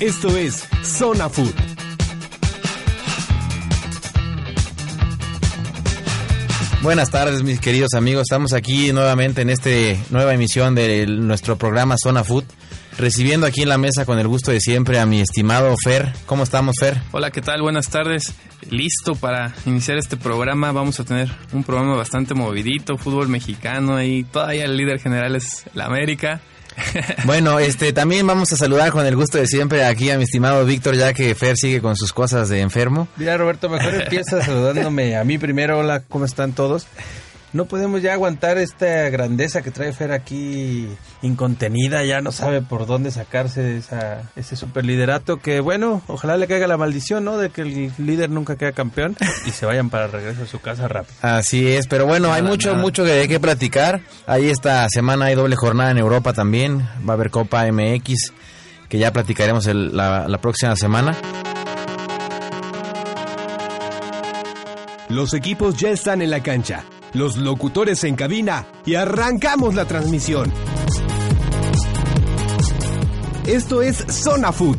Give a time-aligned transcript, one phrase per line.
[0.00, 1.54] Esto es Zona Food.
[6.82, 8.24] Buenas tardes, mis queridos amigos.
[8.24, 9.70] Estamos aquí nuevamente en esta
[10.10, 12.44] nueva emisión de nuestro programa Zona Food.
[12.98, 16.12] Recibiendo aquí en la mesa con el gusto de siempre a mi estimado Fer.
[16.26, 17.00] ¿Cómo estamos, Fer?
[17.12, 17.62] Hola, ¿qué tal?
[17.62, 18.34] Buenas tardes.
[18.68, 20.72] Listo para iniciar este programa.
[20.72, 25.64] Vamos a tener un programa bastante movidito, fútbol mexicano y todavía el líder general es
[25.72, 26.42] la América.
[27.24, 30.64] Bueno, este también vamos a saludar con el gusto de siempre aquí a mi estimado
[30.64, 33.08] Víctor, ya que Fer sigue con sus cosas de enfermo.
[33.16, 35.78] Mira, Roberto, mejor empieza saludándome a mí primero.
[35.78, 36.86] Hola, ¿cómo están todos?
[37.56, 40.86] No podemos ya aguantar esta grandeza que trae Fer aquí
[41.22, 46.66] incontenida, ya no sabe por dónde sacarse esa, ese superliderato que bueno, ojalá le caiga
[46.66, 47.38] la maldición, ¿no?
[47.38, 50.86] De que el líder nunca queda campeón y se vayan para regreso a su casa
[50.86, 51.14] rápido.
[51.22, 54.02] Así es, pero bueno, hay mucho, mucho que hay que platicar.
[54.26, 58.32] Ahí esta semana hay doble jornada en Europa también, va a haber Copa MX,
[58.88, 61.16] que ya platicaremos la, la próxima semana.
[65.08, 66.84] Los equipos ya están en la cancha
[67.16, 70.52] los locutores en cabina y arrancamos la transmisión.
[73.46, 74.76] Esto es Zona Food.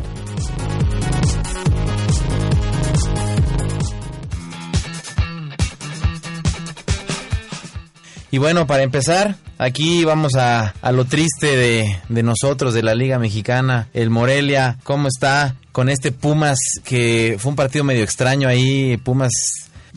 [8.30, 12.94] Y bueno, para empezar, aquí vamos a, a lo triste de, de, nosotros, de la
[12.94, 18.50] Liga Mexicana, el Morelia, ¿cómo está con este Pumas que fue un partido medio extraño
[18.50, 18.98] ahí?
[18.98, 19.32] Pumas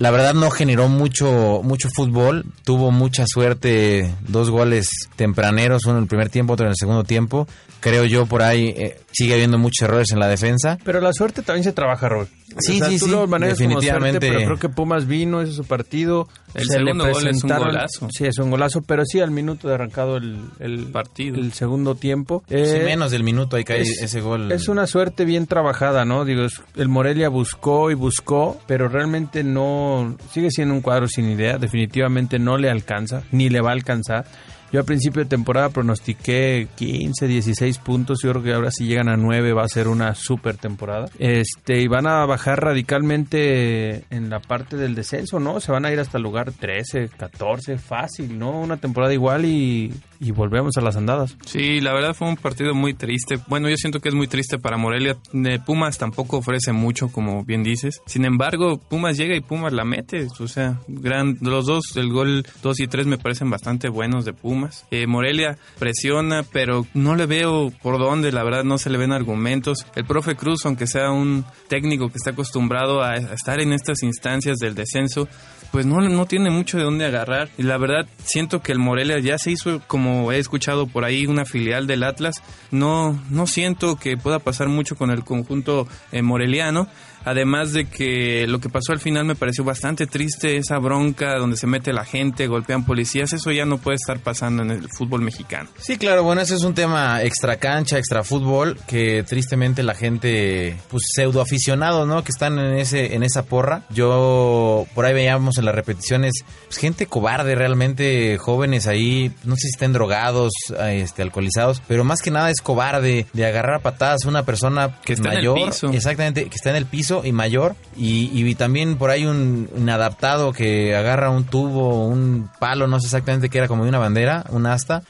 [0.01, 6.05] la verdad no generó mucho, mucho fútbol, tuvo mucha suerte, dos goles tempraneros, uno en
[6.05, 7.47] el primer tiempo, otro en el segundo tiempo.
[7.81, 10.79] Creo yo por ahí eh, sigue habiendo muchos errores en la defensa.
[10.85, 12.31] Pero la suerte también se trabaja, Robert.
[12.59, 14.19] Sí, sí, sí, definitivamente.
[14.19, 16.29] pero creo que Pumas vino, ese su partido.
[16.55, 18.09] El segundo gol es un golazo.
[18.11, 21.37] Sí, es un golazo, pero sí al minuto de arrancado el, partido.
[21.37, 22.43] El segundo tiempo.
[22.49, 24.51] sí, eh, menos del minuto ahí cae ese gol.
[24.51, 26.25] Es una suerte bien trabajada, ¿no?
[26.25, 26.43] Digo,
[26.77, 30.17] el Morelia buscó y buscó, pero realmente no...
[30.33, 34.27] Sigue siendo un cuadro sin idea, definitivamente no le alcanza, ni le va a alcanzar.
[34.73, 38.21] Yo a principio de temporada pronostiqué 15, 16 puntos.
[38.23, 41.09] Yo creo que ahora si llegan a 9 va a ser una super temporada.
[41.19, 45.59] Este, y van a bajar radicalmente en la parte del descenso, ¿no?
[45.61, 48.61] Se van a ir hasta el lugar 13, 14, fácil, ¿no?
[48.61, 51.37] Una temporada igual y, y volvemos a las andadas.
[51.47, 53.39] Sí, la verdad fue un partido muy triste.
[53.49, 55.17] Bueno, yo siento que es muy triste para Morelia.
[55.65, 58.03] Pumas tampoco ofrece mucho, como bien dices.
[58.07, 60.29] Sin embargo, Pumas llega y Pumas la mete.
[60.39, 64.35] O sea, gran, los dos, el gol 2 y 3 me parecen bastante buenos de
[64.35, 64.85] Pumas.
[64.91, 69.13] Eh, Morelia presiona, pero no le veo por dónde, la verdad no se le ven
[69.13, 69.87] argumentos.
[69.95, 74.59] El profe Cruz, aunque sea un técnico que está acostumbrado a, estar en estas instancias
[74.59, 75.29] del descenso,
[75.73, 77.49] pues no, no tiene mucho de dónde agarrar.
[77.57, 81.27] Y la verdad, siento que el Morelia ya se hizo, como he escuchado por ahí,
[81.27, 82.43] una filial del Atlas.
[82.71, 86.89] No, no siento que pueda pasar mucho con el conjunto eh, moreliano.
[87.25, 91.57] Además de que lo que pasó al final me pareció bastante triste, esa bronca donde
[91.57, 95.21] se mete la gente, golpean policías, eso ya no puede estar pasando en el fútbol
[95.21, 95.69] mexicano.
[95.79, 100.77] Sí, claro, bueno, ese es un tema extra cancha, extra fútbol, que tristemente la gente,
[100.89, 102.25] pues pseudo aficionados, ¿no?
[102.25, 103.83] Que están en ese en esa porra.
[103.91, 106.33] Yo por ahí veíamos en las repeticiones,
[106.67, 112.23] pues gente cobarde realmente, jóvenes ahí, no sé si estén drogados, este alcoholizados, pero más
[112.23, 115.65] que nada es cobarde de agarrar a patadas a una persona que está mayor, en
[115.65, 115.91] el piso.
[115.91, 117.75] exactamente, que está en el piso y mayor.
[117.97, 123.49] Y, también por ahí un inadaptado que agarra un tubo, un palo, no sé exactamente
[123.49, 125.03] qué era, como de una bandera, un asta.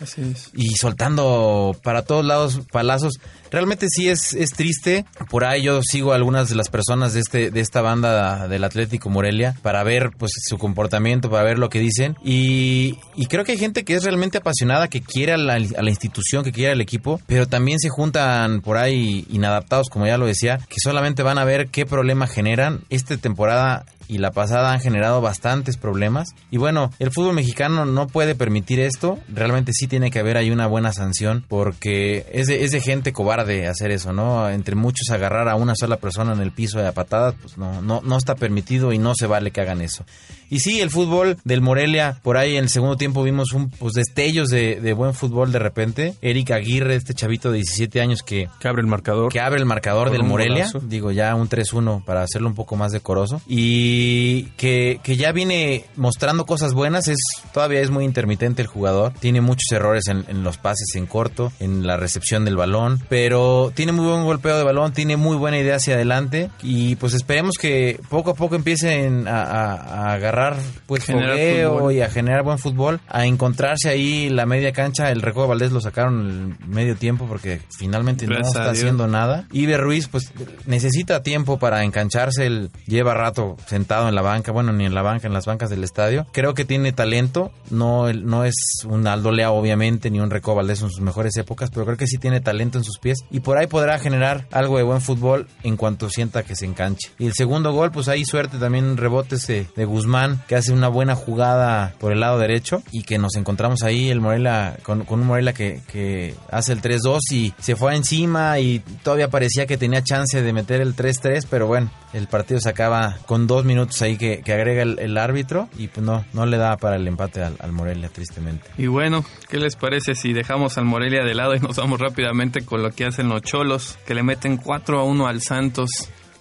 [0.54, 3.14] Y soltando para todos lados palazos.
[3.50, 5.04] Realmente sí es, es triste.
[5.28, 8.64] Por ahí yo sigo a algunas de las personas de este de esta banda del
[8.64, 12.16] Atlético Morelia para ver pues su comportamiento, para ver lo que dicen.
[12.24, 15.90] Y, creo que hay gente que es realmente apasionada, que quiere a la, a la
[15.90, 20.26] institución, que quiere al equipo, pero también se juntan por ahí inadaptados, como ya lo
[20.26, 22.80] decía, que solamente van a ver qué problema generan.
[22.90, 26.34] Esta temporada y la pasada han generado bastantes problemas.
[26.50, 29.18] Y bueno, el fútbol mexicano no puede permitir esto.
[29.28, 33.12] Realmente sí tiene que haber ahí una buena sanción porque es de, es de gente
[33.12, 34.50] cobarde hacer eso, ¿no?
[34.50, 37.80] Entre muchos agarrar a una sola persona en el piso de a patadas, pues no,
[37.82, 40.04] no, no está permitido y no se vale que hagan eso.
[40.50, 43.92] Y sí, el fútbol del Morelia, por ahí en el segundo tiempo vimos un pues
[43.92, 46.14] destellos de, buen fútbol de repente.
[46.20, 49.30] Eric Aguirre, este chavito de 17 años que, que abre el marcador.
[49.30, 50.68] Que abre el marcador del Morelia.
[50.82, 53.40] Digo, ya un 3-1 para hacerlo un poco más decoroso.
[53.46, 57.08] Y y que, que ya viene mostrando cosas buenas.
[57.08, 57.18] Es
[57.52, 59.12] Todavía es muy intermitente el jugador.
[59.18, 63.72] Tiene muchos errores en, en los pases en corto, en la recepción del balón, pero
[63.74, 67.56] tiene muy buen golpeo de balón, tiene muy buena idea hacia adelante y pues esperemos
[67.58, 70.56] que poco a poco empiecen a, a- a agarrar
[70.86, 75.10] pues fogueo y a generar buen fútbol, a encontrarse ahí la media cancha.
[75.10, 79.46] El Recodo Valdés lo sacaron el medio tiempo porque finalmente Gracias no está haciendo nada.
[79.52, 80.32] Iber Ruiz pues
[80.66, 85.02] necesita tiempo para engancharse, él lleva rato sentado en la banca, bueno, ni en la
[85.02, 86.26] banca, en las bancas del estadio.
[86.32, 88.54] Creo que tiene talento, no, no es
[88.84, 92.06] un Aldo Lea obviamente, ni un Recodo Valdés en sus mejores épocas, pero creo que
[92.06, 95.48] sí tiene talento en sus pies y por ahí podrá generar algo de buen fútbol
[95.62, 97.10] en cuanto sienta que se enganche.
[97.18, 100.88] Y el segundo gol, pues hay suerte también rebotes de, de Guzmán, que hace una
[100.88, 105.20] buena jugada por el lado derecho y que nos encontramos ahí el Morelia con, con
[105.20, 109.76] un Morelia que, que hace el 3-2 y se fue encima y todavía parecía que
[109.76, 114.00] tenía chance de meter el 3-3, pero bueno, el partido se acaba con dos minutos
[114.02, 117.42] ahí que, que agrega el, árbitro y pues no, no le da para el empate
[117.42, 118.68] al, al Morelia, tristemente.
[118.78, 122.64] Y bueno, ¿qué les parece si dejamos al Morelia de lado y nos vamos rápidamente
[122.64, 125.90] con lo que hacen los Cholos, que le meten 4 a 1 al Santos?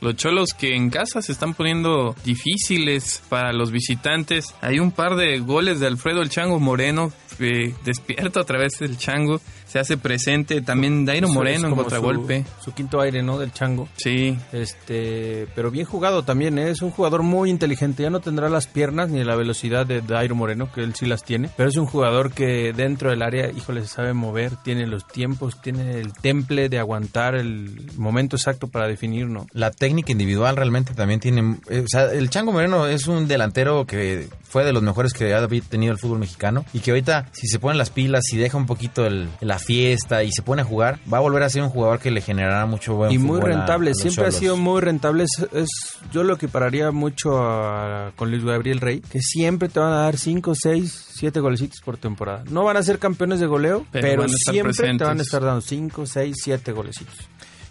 [0.01, 4.55] Los Cholos que en casa se están poniendo difíciles para los visitantes.
[4.61, 8.97] Hay un par de goles de Alfredo el Chango Moreno, eh, despierto a través del
[8.97, 10.61] Chango, se hace presente.
[10.61, 12.43] También Dairo Moreno en como contragolpe.
[12.59, 13.37] Su, su quinto aire, ¿no?
[13.39, 13.87] Del chango.
[13.97, 16.69] Sí, Este, pero bien jugado también, ¿eh?
[16.69, 18.03] es un jugador muy inteligente.
[18.03, 21.23] Ya no tendrá las piernas ni la velocidad de Dairo Moreno, que él sí las
[21.23, 21.49] tiene.
[21.57, 25.61] Pero es un jugador que dentro del área, híjole, se sabe mover, tiene los tiempos,
[25.61, 29.47] tiene el temple de aguantar el momento exacto para definir, ¿no?
[29.53, 31.57] La técnica individual realmente también tiene...
[31.69, 35.33] eh, o sea, el Chango Moreno es un delantero que fue de los mejores que
[35.33, 38.57] ha tenido el fútbol mexicano y que ahorita, si se ponen las pilas, si deja
[38.57, 41.61] un poquito el- la fiesta y se pone a jugar, va a volver a ser
[41.63, 44.57] un jugador que le generará mucho buen y muy fútbol rentable, a siempre ha sido
[44.57, 45.23] muy rentable.
[45.25, 49.91] Es, es- yo lo equipararía mucho a- con Luis Gabriel Rey, que siempre te van
[49.93, 52.43] a dar 5, 6, 7 golecitos por temporada.
[52.49, 55.61] No van a ser campeones de goleo, Pero pero, siempre te van a estar dando
[55.61, 57.15] 5, 6, 7 golecitos.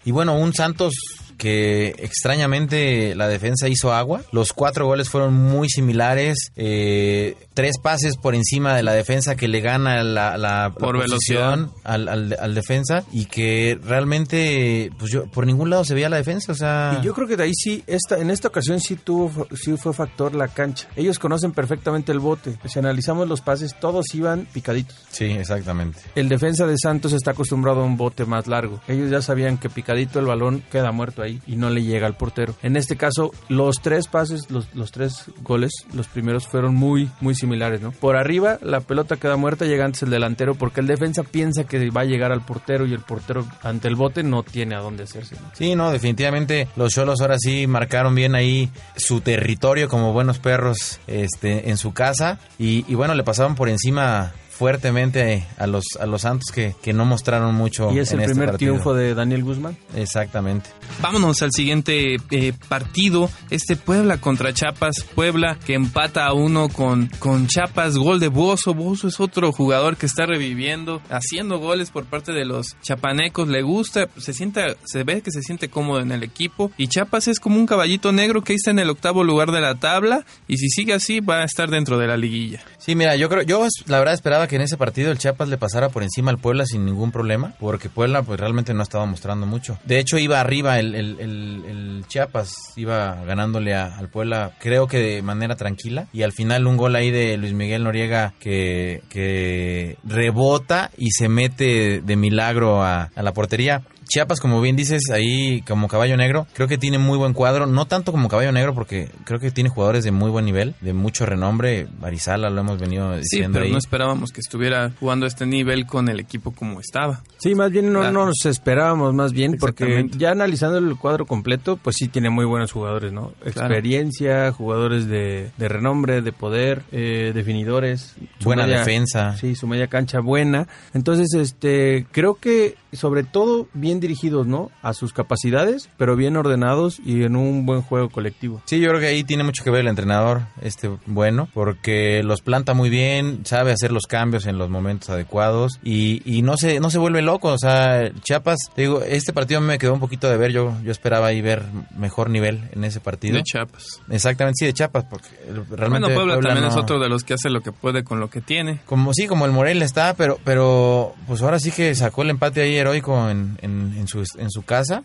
[0.04, 0.94] Y bueno, un Santos
[1.38, 4.22] que extrañamente la defensa hizo agua.
[4.32, 6.52] Los cuatro goles fueron muy similares.
[6.56, 11.04] eh, tres pases por encima de la defensa que le gana la, la, Por la
[11.04, 13.04] posición al, al, al defensa.
[13.12, 16.52] Y que realmente, pues yo, por ningún lado se veía la defensa.
[16.52, 19.46] O sea, Y yo creo que de ahí sí, esta, en esta ocasión sí tuvo,
[19.56, 20.88] sí fue factor la cancha.
[20.96, 22.56] Ellos conocen perfectamente el bote.
[22.66, 24.96] Si analizamos los pases, todos iban picaditos.
[25.10, 26.00] sí, exactamente.
[26.14, 28.80] El defensa de Santos está acostumbrado a un bote más largo.
[28.88, 32.16] Ellos ya sabían que picadito el balón queda muerto ahí y no le llega al
[32.16, 32.54] portero.
[32.62, 37.34] En este caso, los tres pases, los, los tres goles, los primeros fueron muy, muy
[37.34, 37.92] similares, ¿no?
[37.92, 41.90] Por arriba, la pelota queda muerta, llega antes el delantero porque el defensa piensa que
[41.90, 45.04] va a llegar al portero y el portero ante el bote no tiene a dónde
[45.04, 45.36] hacerse.
[45.52, 51.00] Sí, no, definitivamente los Cholos ahora sí marcaron bien ahí su territorio como buenos perros
[51.06, 56.06] este, en su casa y, y bueno, le pasaban por encima fuertemente a los a
[56.06, 58.72] los Santos que, que no mostraron mucho Y es en el este primer partido.
[58.72, 59.76] triunfo de Daniel Guzmán.
[59.94, 60.70] Exactamente.
[61.00, 67.08] Vámonos al siguiente eh, partido, este Puebla contra Chiapas, Puebla que empata a uno con,
[67.20, 72.06] con Chiapas, gol de Bozo, Bozo es otro jugador que está reviviendo, haciendo goles por
[72.06, 76.10] parte de los chapanecos, le gusta, se sienta, se ve que se siente cómodo en
[76.10, 79.52] el equipo y Chiapas es como un caballito negro que está en el octavo lugar
[79.52, 82.60] de la tabla y si sigue así va a estar dentro de la liguilla.
[82.78, 85.56] Sí, mira, yo creo, yo la verdad esperaba que en ese partido el Chiapas le
[85.58, 89.46] pasara por encima al Puebla sin ningún problema, porque Puebla pues realmente no estaba mostrando
[89.46, 89.78] mucho.
[89.84, 94.98] De hecho iba arriba el, el- el- Chiapas, iba ganándole a- al Puebla, creo que
[94.98, 99.96] de manera tranquila, y al final un gol ahí de Luis Miguel Noriega que, que
[100.04, 103.82] rebota y se mete de milagro a la portería.
[104.08, 107.86] Chiapas, como bien dices, ahí como caballo negro, creo que tiene muy buen cuadro, no
[107.86, 111.26] tanto como caballo negro porque creo que tiene jugadores de muy buen nivel, de mucho
[111.26, 113.72] renombre, Barizala lo hemos venido Sí, diciendo pero ahí.
[113.72, 117.22] no esperábamos que estuviera jugando a este nivel con el equipo como estaba.
[117.38, 121.76] Sí, más bien no, no nos esperábamos, más bien, porque ya analizando el cuadro completo,
[121.76, 123.32] pues sí tiene muy buenos jugadores, ¿no?
[123.44, 128.14] Experiencia, jugadores de, de renombre, de poder, eh, definidores.
[128.42, 129.36] Buena defensa.
[129.36, 130.66] Sí, su media cancha buena.
[130.94, 134.70] Entonces, este, creo que sobre todo bien dirigidos, ¿no?
[134.82, 138.62] A sus capacidades, pero bien ordenados y en un buen juego colectivo.
[138.66, 142.40] Sí, yo creo que ahí tiene mucho que ver el entrenador, este bueno, porque los
[142.42, 146.80] planta muy bien, sabe hacer los cambios en los momentos adecuados y, y no se
[146.80, 150.28] no se vuelve loco, o sea, Chiapas, te digo, este partido me quedó un poquito
[150.28, 151.62] de ver, yo yo esperaba ahí ver
[151.96, 153.36] mejor nivel en ese partido.
[153.36, 154.00] De Chiapas.
[154.10, 155.28] Exactamente, sí, de Chiapas, porque
[155.70, 158.20] realmente Bueno, Puebla, también no- es otro de los que hace lo que puede con
[158.20, 158.80] lo que tiene.
[158.86, 162.62] Como sí, como el Morelia está, pero pero pues ahora sí que sacó el empate
[162.62, 165.02] ahí heroico en, en, en su, en su casa.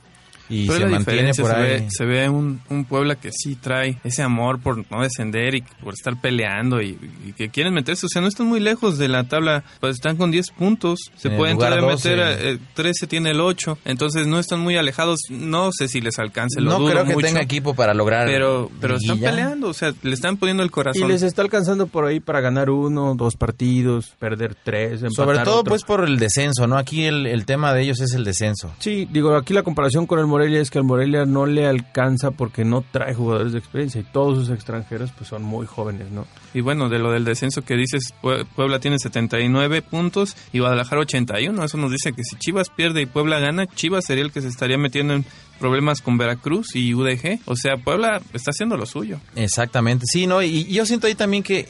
[0.53, 1.63] Y Pero se la mantiene diferencia, por se ahí.
[1.81, 5.61] ve, se ve un, un Puebla que sí trae ese amor por no descender y
[5.83, 8.05] por estar peleando y, y que quieren meterse.
[8.05, 10.99] O sea, no están muy lejos de la tabla, pues están con 10 puntos.
[11.15, 12.09] Se En pueden todavía 12.
[12.09, 13.77] meter, a- eh, 13 tiene el 8.
[13.85, 15.19] Entonces no están muy alejados.
[15.29, 17.25] No sé si les alcance, lo No dudo creo que mucho.
[17.27, 18.27] tenga equipo para lograr.
[18.27, 21.07] Pero, pero están peleando, o sea, le están poniendo el Y corazón.
[21.07, 25.59] les está alcanzando por ahí para ganar uno, dos partidos, perder tres, empatar Sobre todo,
[25.61, 25.69] otro.
[25.71, 26.77] pues, por el descenso, ¿no?
[26.77, 28.73] Aquí el, el tema de ellos es el descenso.
[28.79, 32.31] Sí, digo, aquí la comparación con el Morelia es que el Morelia no le alcanza
[32.31, 36.25] porque no trae jugadores de experiencia y todos sus extranjeros pues son muy jóvenes, ¿no?
[36.53, 41.01] Y bueno, de lo del descenso que dices, Pue- Puebla tiene 79 puntos y Guadalajara
[41.01, 41.63] 81.
[41.63, 44.49] Eso nos dice que si Chivas pierde y Puebla gana, Chivas sería el que se
[44.49, 45.25] estaría metiendo en
[45.59, 47.39] problemas con Veracruz y UDG.
[47.45, 49.19] O sea, Puebla está haciendo lo suyo.
[49.35, 50.41] Exactamente, sí, ¿no?
[50.41, 51.67] Y, y yo siento ahí también que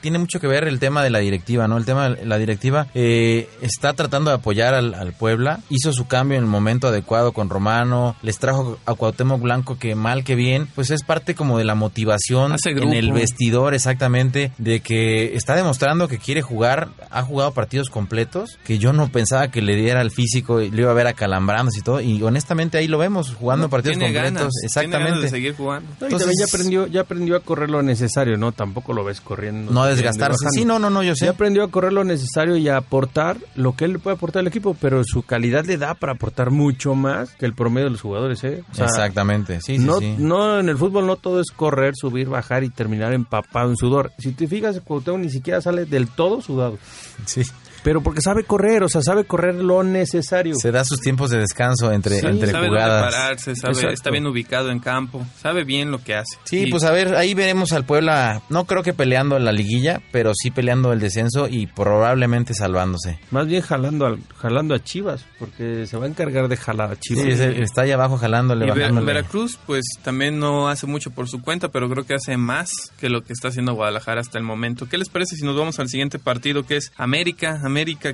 [0.00, 1.76] tiene mucho que ver el tema de la directiva, ¿no?
[1.76, 6.06] El tema de la directiva eh, está tratando de apoyar al, al Puebla, hizo su
[6.06, 10.34] cambio en el momento adecuado con Romano, les trajo a Cuauhtémoc Blanco que mal que
[10.34, 15.54] bien, pues es parte como de la motivación en el vestidor exactamente, de que está
[15.54, 20.00] demostrando que quiere jugar, ha jugado partidos completos, que yo no pensaba que le diera
[20.00, 23.21] el físico y le iba a ver acalambrando y todo, y honestamente ahí lo vemos,
[23.30, 24.96] jugando partidos tiene completos, ganas, exactamente.
[24.98, 25.88] Tiene ganas de seguir jugando.
[26.00, 28.52] No, Entonces- ya aprendió, ya aprendió a correr lo necesario, ¿no?
[28.52, 29.72] Tampoco lo ves corriendo.
[29.72, 30.46] no desgastarse.
[30.52, 31.26] Sí, no, no, no, yo sé.
[31.26, 34.40] Ya aprendió a correr lo necesario y a aportar lo que él le puede aportar
[34.40, 37.90] al equipo, pero su calidad le da para aportar mucho más que el promedio de
[37.92, 38.62] los jugadores, ¿eh?
[38.70, 40.14] O sea, Exactamente, sí, sí, no, sí.
[40.18, 44.12] no, en el fútbol no todo es correr, subir, bajar y terminar empapado en sudor.
[44.18, 46.78] Si te fijas, Cuauhtémoc ni siquiera sale del todo sudado.
[47.26, 47.42] Sí.
[47.82, 50.54] Pero porque sabe correr, o sea, sabe correr lo necesario.
[50.56, 53.00] Se da sus tiempos de descanso entre, Sí, entre sabe jugadas.
[53.02, 56.36] dónde pararse, sabe, está bien ubicado en campo, sabe bien lo que hace.
[56.44, 59.52] Sí, Y- pues a ver, ahí veremos al Puebla, no creo que peleando en la
[59.52, 63.18] liguilla, pero sí peleando el descenso y probablemente salvándose.
[63.30, 66.94] Más bien jalando, al, jalando a Chivas, porque se va a encargar de jalar a
[66.94, 67.24] Sí, Chivas.
[67.26, 69.06] ese- está ahí abajo jalándole, Y bajándole.
[69.06, 72.70] Veracruz, pues también no hace mucho por su cuenta, pero creo que hace más
[73.00, 74.88] que lo que está haciendo Guadalajara hasta el momento.
[74.88, 77.12] ¿Qué les parece si nos vamos al siguiente partido que es América?
[77.22, 77.58] América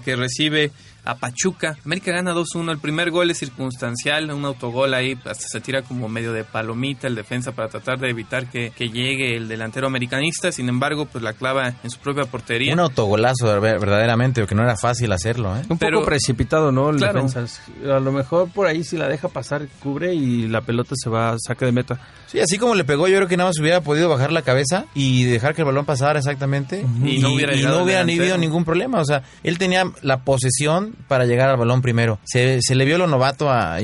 [0.00, 0.70] que recibe
[1.08, 1.76] a Pachuca.
[1.84, 2.70] América gana 2-1.
[2.70, 7.06] El primer gol es circunstancial, un autogol ahí, hasta se tira como medio de palomita
[7.06, 10.52] el defensa para tratar de evitar que, que llegue el delantero americanista.
[10.52, 12.74] Sin embargo, pues la clava en su propia portería.
[12.74, 15.62] Un autogolazo ver- verdaderamente, porque no era fácil hacerlo, ¿eh?
[15.68, 16.90] Un Pero- poco precipitado, ¿no?
[16.90, 17.22] El Claro.
[17.22, 17.62] defensa.
[17.84, 21.30] A lo mejor por ahí si la deja pasar, cubre y la pelota se va
[21.30, 21.98] a saque de meta.
[22.26, 24.84] Sí, así como le pegó, yo creo que nada más hubiera podido bajar la cabeza
[24.94, 26.84] y dejar que el balón pasara exactamente.
[27.04, 29.00] Y no hubiera llegado no hubiera ni habido ningún problema.
[29.00, 32.18] O sea, él tenía la posesión para llegar al balón primero.
[32.24, 33.76] Se, se le vio lo novato a, a-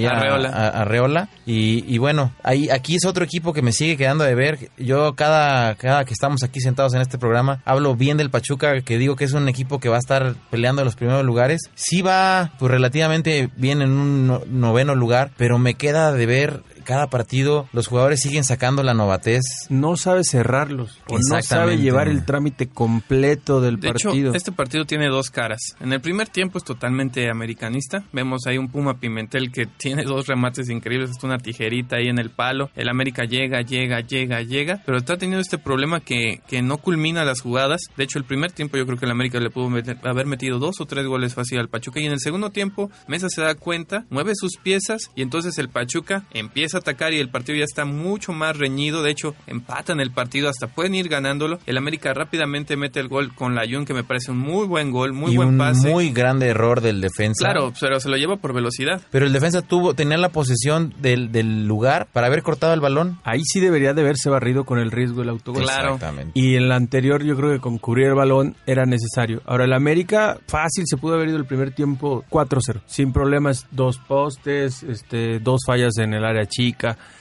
[0.48, 1.28] a Arreola.
[1.46, 4.70] Y, y bueno, ahí, aquí es otro equipo que me sigue quedando de ver.
[4.78, 8.98] Yo cada, cada que estamos aquí sentados en este programa, hablo bien del Pachuca, que
[8.98, 11.60] digo que es un equipo que va a estar peleando en los primeros lugares.
[11.74, 16.62] Sí va pues relativamente bien en un no- noveno lugar, pero me queda de ver
[16.84, 19.42] cada partido, los jugadores siguen sacando la novatez.
[19.68, 21.00] No sabe cerrarlos.
[21.08, 24.30] O no sabe llevar el trámite completo del De partido.
[24.30, 25.60] hecho, este partido tiene dos caras.
[25.80, 28.04] En el primer tiempo es totalmente americanista.
[28.12, 32.18] Vemos ahí un Puma Pimentel que tiene dos remates increíbles, hasta una tijerita ahí en
[32.18, 32.70] el palo.
[32.76, 37.24] El América llega, llega, llega, llega, pero está teniendo este problema que, que no culmina
[37.24, 37.80] las jugadas.
[37.96, 40.58] De hecho, el primer tiempo yo creo que el América le pudo meter- haber metido
[40.58, 43.54] dos o tres goles fácil al Pachuca y en el segundo tiempo Mesa se da
[43.54, 47.64] cuenta, mueve sus piezas y entonces el Pachuca empieza a atacar y el partido ya
[47.64, 49.02] está mucho más reñido.
[49.02, 51.58] De hecho, empatan el partido, hasta pueden ir ganándolo.
[51.66, 54.90] El América rápidamente mete el gol con la Jun, que me parece un muy buen
[54.90, 55.88] gol, muy y buen un pase.
[55.88, 57.44] muy grande error del defensa.
[57.44, 59.00] Claro, pero se lo lleva por velocidad.
[59.10, 63.18] Pero el defensa tuvo, tenía la posesión del, del lugar para haber cortado el balón.
[63.24, 65.62] Ahí sí debería de verse barrido con el riesgo del autogol.
[65.62, 65.94] Claro.
[65.94, 66.32] Exactamente.
[66.34, 69.42] Y en la anterior yo creo que con cubrir el balón era necesario.
[69.46, 72.82] Ahora el América fácil se pudo haber ido el primer tiempo 4-0.
[72.86, 76.63] Sin problemas, dos postes, este, dos fallas en el área chica.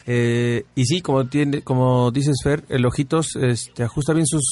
[0.06, 4.44] Eh, y sí, como tiene, como dices Fer, el Ojitos este, ajusta bien sus,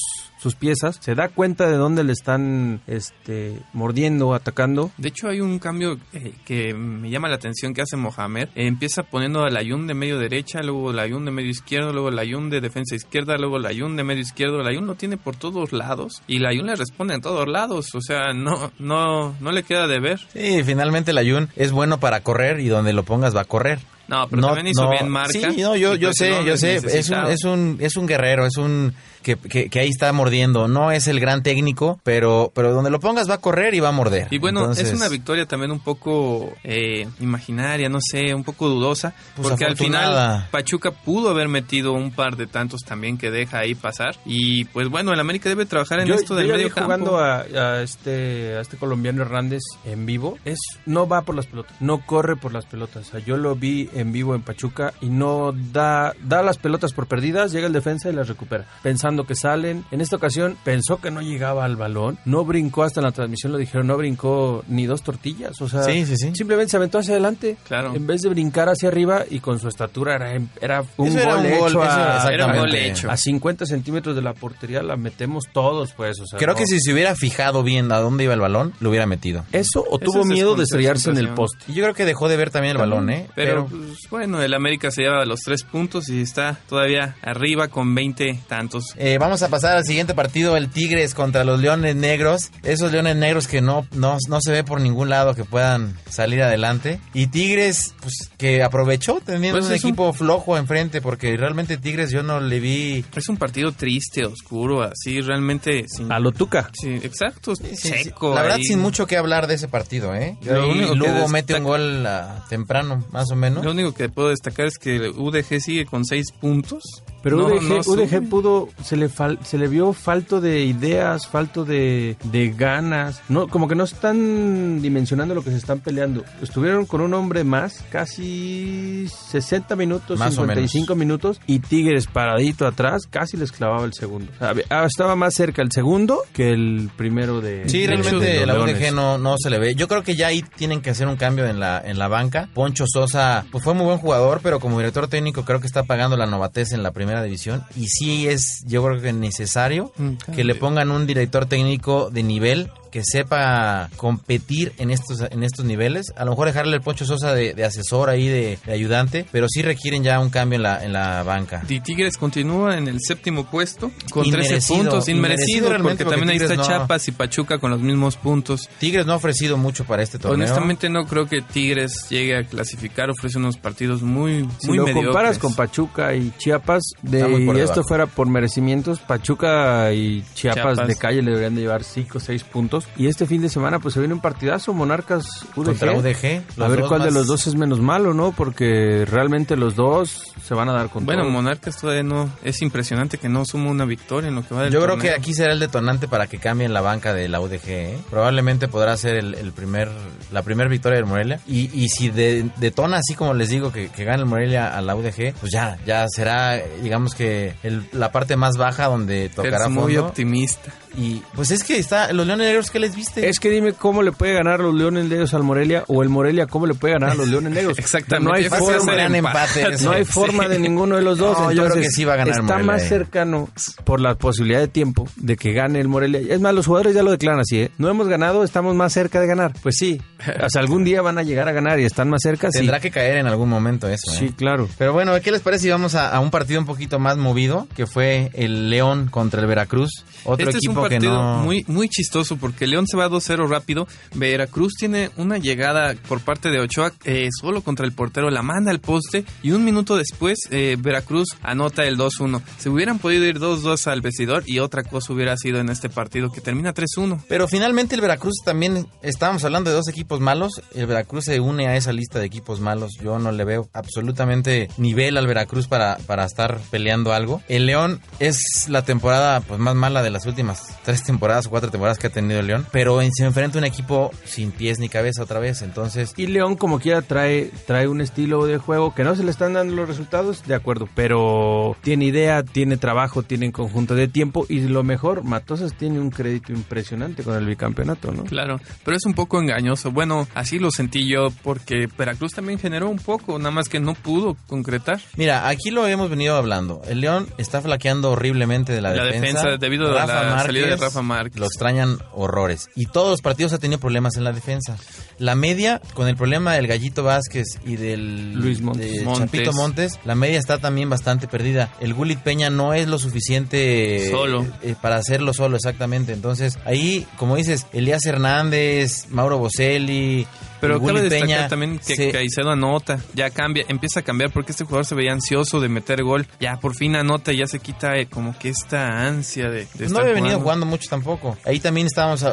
[0.42, 4.90] sus piezas, se da cuenta de dónde le están este, mordiendo o atacando.
[4.96, 8.48] De hecho, hay un cambio eh, que me llama la atención que hace Mohamed.
[8.54, 12.08] Eh, empieza poniendo al Ayun de medio derecha, luego el Ayun de medio izquierdo, luego
[12.08, 14.60] el Ayun de defensa izquierda, luego el Ayun de medio izquierdo.
[14.60, 17.94] El Ayun lo tiene por todos lados y el Ayun le responde en todos lados.
[17.94, 20.20] O sea, no, no, no le queda de ver.
[20.32, 23.80] Sí, finalmente el Ayun es bueno para correr y donde lo pongas va a correr.
[24.12, 25.32] No, pero también hizo bien marca.
[25.32, 28.06] Sí, no, yo, yo pues sé, no yo sé, es un, es un, es un
[28.06, 30.68] guerrero, es un que, que, que ahí está mordiendo.
[30.68, 33.88] No es el gran técnico, pero, pero donde lo pongas va a correr y va
[33.88, 34.28] a morder.
[34.30, 38.68] Y bueno, Entonces, es una victoria también un poco eh, imaginaria, no sé, un poco
[38.68, 43.30] dudosa, Pues porque al final Pachuca pudo haber metido un par de tantos también que
[43.30, 44.16] deja ahí pasar.
[44.24, 46.74] Y pues bueno, el América debe trabajar en Yo, esto del yo ya medio vi
[46.74, 46.84] campo.
[46.86, 51.46] jugando a, a este a este colombiano Hernández en vivo, es no va por las
[51.46, 53.08] pelotas, no corre por las pelotas.
[53.08, 56.92] O sea, yo lo vi en vivo en Pachuca y no da, da las pelotas
[56.92, 59.84] por perdidas, llega el defensa y las recupera, pensando que salen.
[59.90, 63.58] En esta ocasión pensó que no llegaba al balón, no brincó hasta la transmisión, lo
[63.58, 66.32] dijeron, no brincó ni dos tortillas, o sea, Sí, sí, sí.
[66.34, 67.56] simplemente se aventó hacia adelante.
[67.66, 67.94] Claro.
[67.94, 71.44] En vez de brincar hacia arriba y con su estatura era, era un era gol
[71.46, 73.10] un gol, hecho a, Era un gol hecho.
[73.10, 76.66] a 50 centímetros de la portería, la metemos todos, pues, o sea, Creo no- que
[76.66, 79.44] si se hubiera fijado bien a dónde iba el balón, lo hubiera metido.
[79.52, 81.58] Eso o tuvo es miedo de estrellarse en el poste.
[81.68, 83.28] Yo creo que dejó de ver también el balón, ¿eh?
[83.34, 87.94] Pero, pues, bueno, el América se lleva los tres puntos y está todavía arriba con
[87.94, 88.94] 20 tantos.
[89.04, 92.52] Eh, vamos a pasar al siguiente partido, el Tigres contra los Leones Negros.
[92.62, 96.40] Esos Leones Negros que no, no, no se ve por ningún lado que puedan salir
[96.40, 97.00] adelante.
[97.12, 101.78] Y Tigres, pues que aprovechó teniendo Pues un es un- equipo flojo enfrente, porque realmente
[101.78, 103.04] Tigres yo no le vi...
[103.16, 106.12] Es un partido triste, oscuro, así realmente sin...
[106.12, 106.70] A lo tuca.
[106.72, 108.36] Sí, exacto, sí, sí, seco.
[108.36, 108.64] La verdad, ahí.
[108.64, 110.36] sin mucho que hablar de ese partido, ¿eh?
[110.42, 112.08] Lo único que Lugo destaca- mete un gol
[112.48, 113.64] temprano, más o menos.
[113.64, 116.84] Lo único que puedo destacar es que UDG sigue con seis puntos.
[117.22, 118.02] Pero No, UDG, no sube.
[118.04, 123.22] UDG pudo, se le, fal- se le vio falto de ideas, falto de, de ganas.
[123.28, 126.24] No, como que no están dimensionando lo que se están peleando.
[126.42, 132.66] Estuvieron con un hombre más, casi 60 minutos, Más o 55 minutos, y Tigres paradito
[132.66, 134.30] atrás, casi les clavaba el segundo.
[134.34, 137.68] O sea, había- ah, estaba más cerca el segundo que el primero de.
[137.68, 138.58] Sí, de- realmente de la.
[138.58, 139.74] UDG no, no se le ve.
[139.74, 142.48] Yo creo que ya ahí tienen que hacer un cambio en la, en la banca.
[142.54, 146.16] Poncho Sosa, pues fue muy buen jugador, pero como director técnico creo que está pagando
[146.16, 147.64] la novatez en la primera división.
[147.76, 152.22] Y sí es, yo creo que necesario Mm, que le pongan un director técnico de
[152.22, 156.12] nivel que sepa competir en estos en estos niveles.
[156.16, 159.46] A lo mejor dejarle el Poncho Sosa de, de asesor ahí, de, de ayudante, pero
[159.48, 161.62] sí requieren ya un cambio en la, en la banca.
[161.68, 166.04] Y Tigres continúa en el séptimo puesto con Inmerecido, 13 puntos, inmerecido inmerecido, porque, porque
[166.04, 168.68] también ahí está no- Chiapas y Pachuca con los mismos puntos.
[168.78, 170.34] Tigres no ha ofrecido mucho para este torneo.
[170.46, 174.84] Honestamente no creo que Tigres llegue a clasificar, ofrece unos partidos muy, Si muy lo
[174.84, 175.06] mediocres.
[175.06, 177.20] comparas con Pachuca y Chiapas, de,
[177.56, 180.88] y esto fuera por merecimientos, Pachuca y Chiapas, Chiapas.
[180.88, 182.81] de calle le deberían de llevar 5 o 6 puntos.
[182.96, 185.64] Y este fin de semana pues se viene un partidazo, Monarcas UDG.
[185.64, 186.42] contra UDG.
[186.62, 188.32] a ver cuál de los dos es menos malo, ¿no?
[188.32, 191.30] Porque realmente los dos se van a dar con Bueno, todo.
[191.32, 192.30] Monarcas todavía no.
[192.42, 195.10] Es impresionante que no suma una victoria en lo que va del Yo creo que
[195.12, 197.68] aquí será el detonante para que cambien la banca de la UDG.
[197.68, 197.98] ¿eh?
[198.10, 199.88] Probablemente podrá ser el, el primer,
[200.32, 201.40] la primera victoria del Morelia.
[201.46, 204.80] Y, y si de- detona así como les digo que, que gane el Morelia a
[204.82, 209.66] la UDG, pues ya, ya será, digamos que el- la parte más baja donde tocará
[209.66, 210.08] es muy fondo.
[210.08, 210.72] optimista.
[210.96, 213.28] Y pues es que está, los Leones Negros, ¿qué les viste?
[213.28, 216.08] Es que dime cómo le puede ganar a los Leones Negros al Morelia o el
[216.08, 217.78] Morelia cómo le puede ganar a los Leones Negros.
[217.82, 218.28] Exactamente.
[218.28, 218.92] No hay forma.
[218.92, 219.74] gran empate.
[219.74, 219.84] ese.
[219.84, 221.38] No hay forma de ninguno de los dos.
[221.38, 222.88] No, yo creo que sí va a ganar Está Morelia, más eh.
[222.88, 223.48] cercano
[223.84, 226.20] por la posibilidad de tiempo de que gane el Morelia.
[226.28, 227.70] Es más, los jugadores ya lo declaran así, ¿eh?
[227.78, 229.52] No hemos ganado, estamos más cerca de ganar.
[229.62, 230.00] Pues sí.
[230.42, 232.48] O sea, algún día van a llegar a ganar y están más cerca.
[232.50, 234.10] Sí, Tendrá que caer en algún momento eso.
[234.12, 234.16] ¿eh?
[234.18, 234.68] sí claro.
[234.78, 237.68] Pero bueno, ¿qué les parece si vamos a, a un partido un poquito más movido?
[237.76, 240.04] Que fue el León contra el Veracruz.
[240.24, 241.38] Otro este es un equipo que no...
[241.38, 243.86] muy, muy chistoso porque León se va 2-0 rápido.
[244.14, 248.70] Veracruz tiene una llegada por parte de Ochoa eh, solo contra el portero, la manda
[248.70, 252.42] al poste y un minuto después eh, Veracruz anota el 2-1.
[252.58, 256.30] Se hubieran podido ir 2-2 al vestidor y otra cosa hubiera sido en este partido
[256.30, 257.24] que termina 3-1.
[257.28, 261.68] Pero finalmente el Veracruz también, estábamos hablando de dos equipos malos, el Veracruz se une
[261.68, 265.98] a esa lista de equipos malos, yo no le veo absolutamente nivel al Veracruz para,
[266.06, 267.42] para estar peleando algo.
[267.48, 271.70] El León es la temporada pues más mala de las últimas tres temporadas o cuatro
[271.70, 274.78] temporadas que ha tenido el León, pero en- se enfrenta a un equipo sin pies
[274.78, 276.12] ni cabeza otra vez, entonces...
[276.16, 279.52] Y León, como quiera, trae, trae un estilo de juego que no se le están
[279.54, 284.60] dando los resultados, de acuerdo, pero tiene idea, tiene trabajo, tiene conjunto de tiempo y
[284.60, 288.24] lo mejor, Matosas tiene un crédito impresionante con el bicampeonato, ¿no?
[288.24, 289.90] Claro, pero es un poco engañoso.
[289.90, 293.94] Bueno, así lo sentí yo porque Veracruz también generó un poco, nada más que no
[293.94, 295.00] pudo concretar.
[295.16, 296.82] Mira, aquí lo hemos venido hablando.
[296.88, 301.02] El León está flaqueando horriblemente de la, La defensa, debido a la salida de Rafa
[301.02, 301.38] Márquez.
[301.40, 301.98] Lo extrañan
[302.32, 302.70] horrores.
[302.74, 304.76] Y todos los partidos ha tenido problemas en la defensa.
[305.18, 308.90] La media, con el problema del Gallito Vázquez y del Luis Montes.
[308.92, 309.30] de Montes.
[309.30, 311.72] Chapito Montes, la media está también bastante perdida.
[311.80, 314.46] El Gulit Peña no es lo suficiente Solo.
[314.62, 316.12] eh, para hacerlo solo, exactamente.
[316.12, 320.26] Entonces, ahí, como dices, Elías Hernández, Mauro Boselli.
[320.60, 324.62] Pero cabe destacar Peña, también que Caicedo anota, ya cambia, empieza a cambiar porque este
[324.62, 327.96] jugador se veía ansioso de meter gol, ya por fin anota y ya se quita
[327.96, 331.36] eh, como que esta ansia de, de no estar había venido jugando mucho tampoco.
[331.44, 332.30] Ahí también estábamos ah,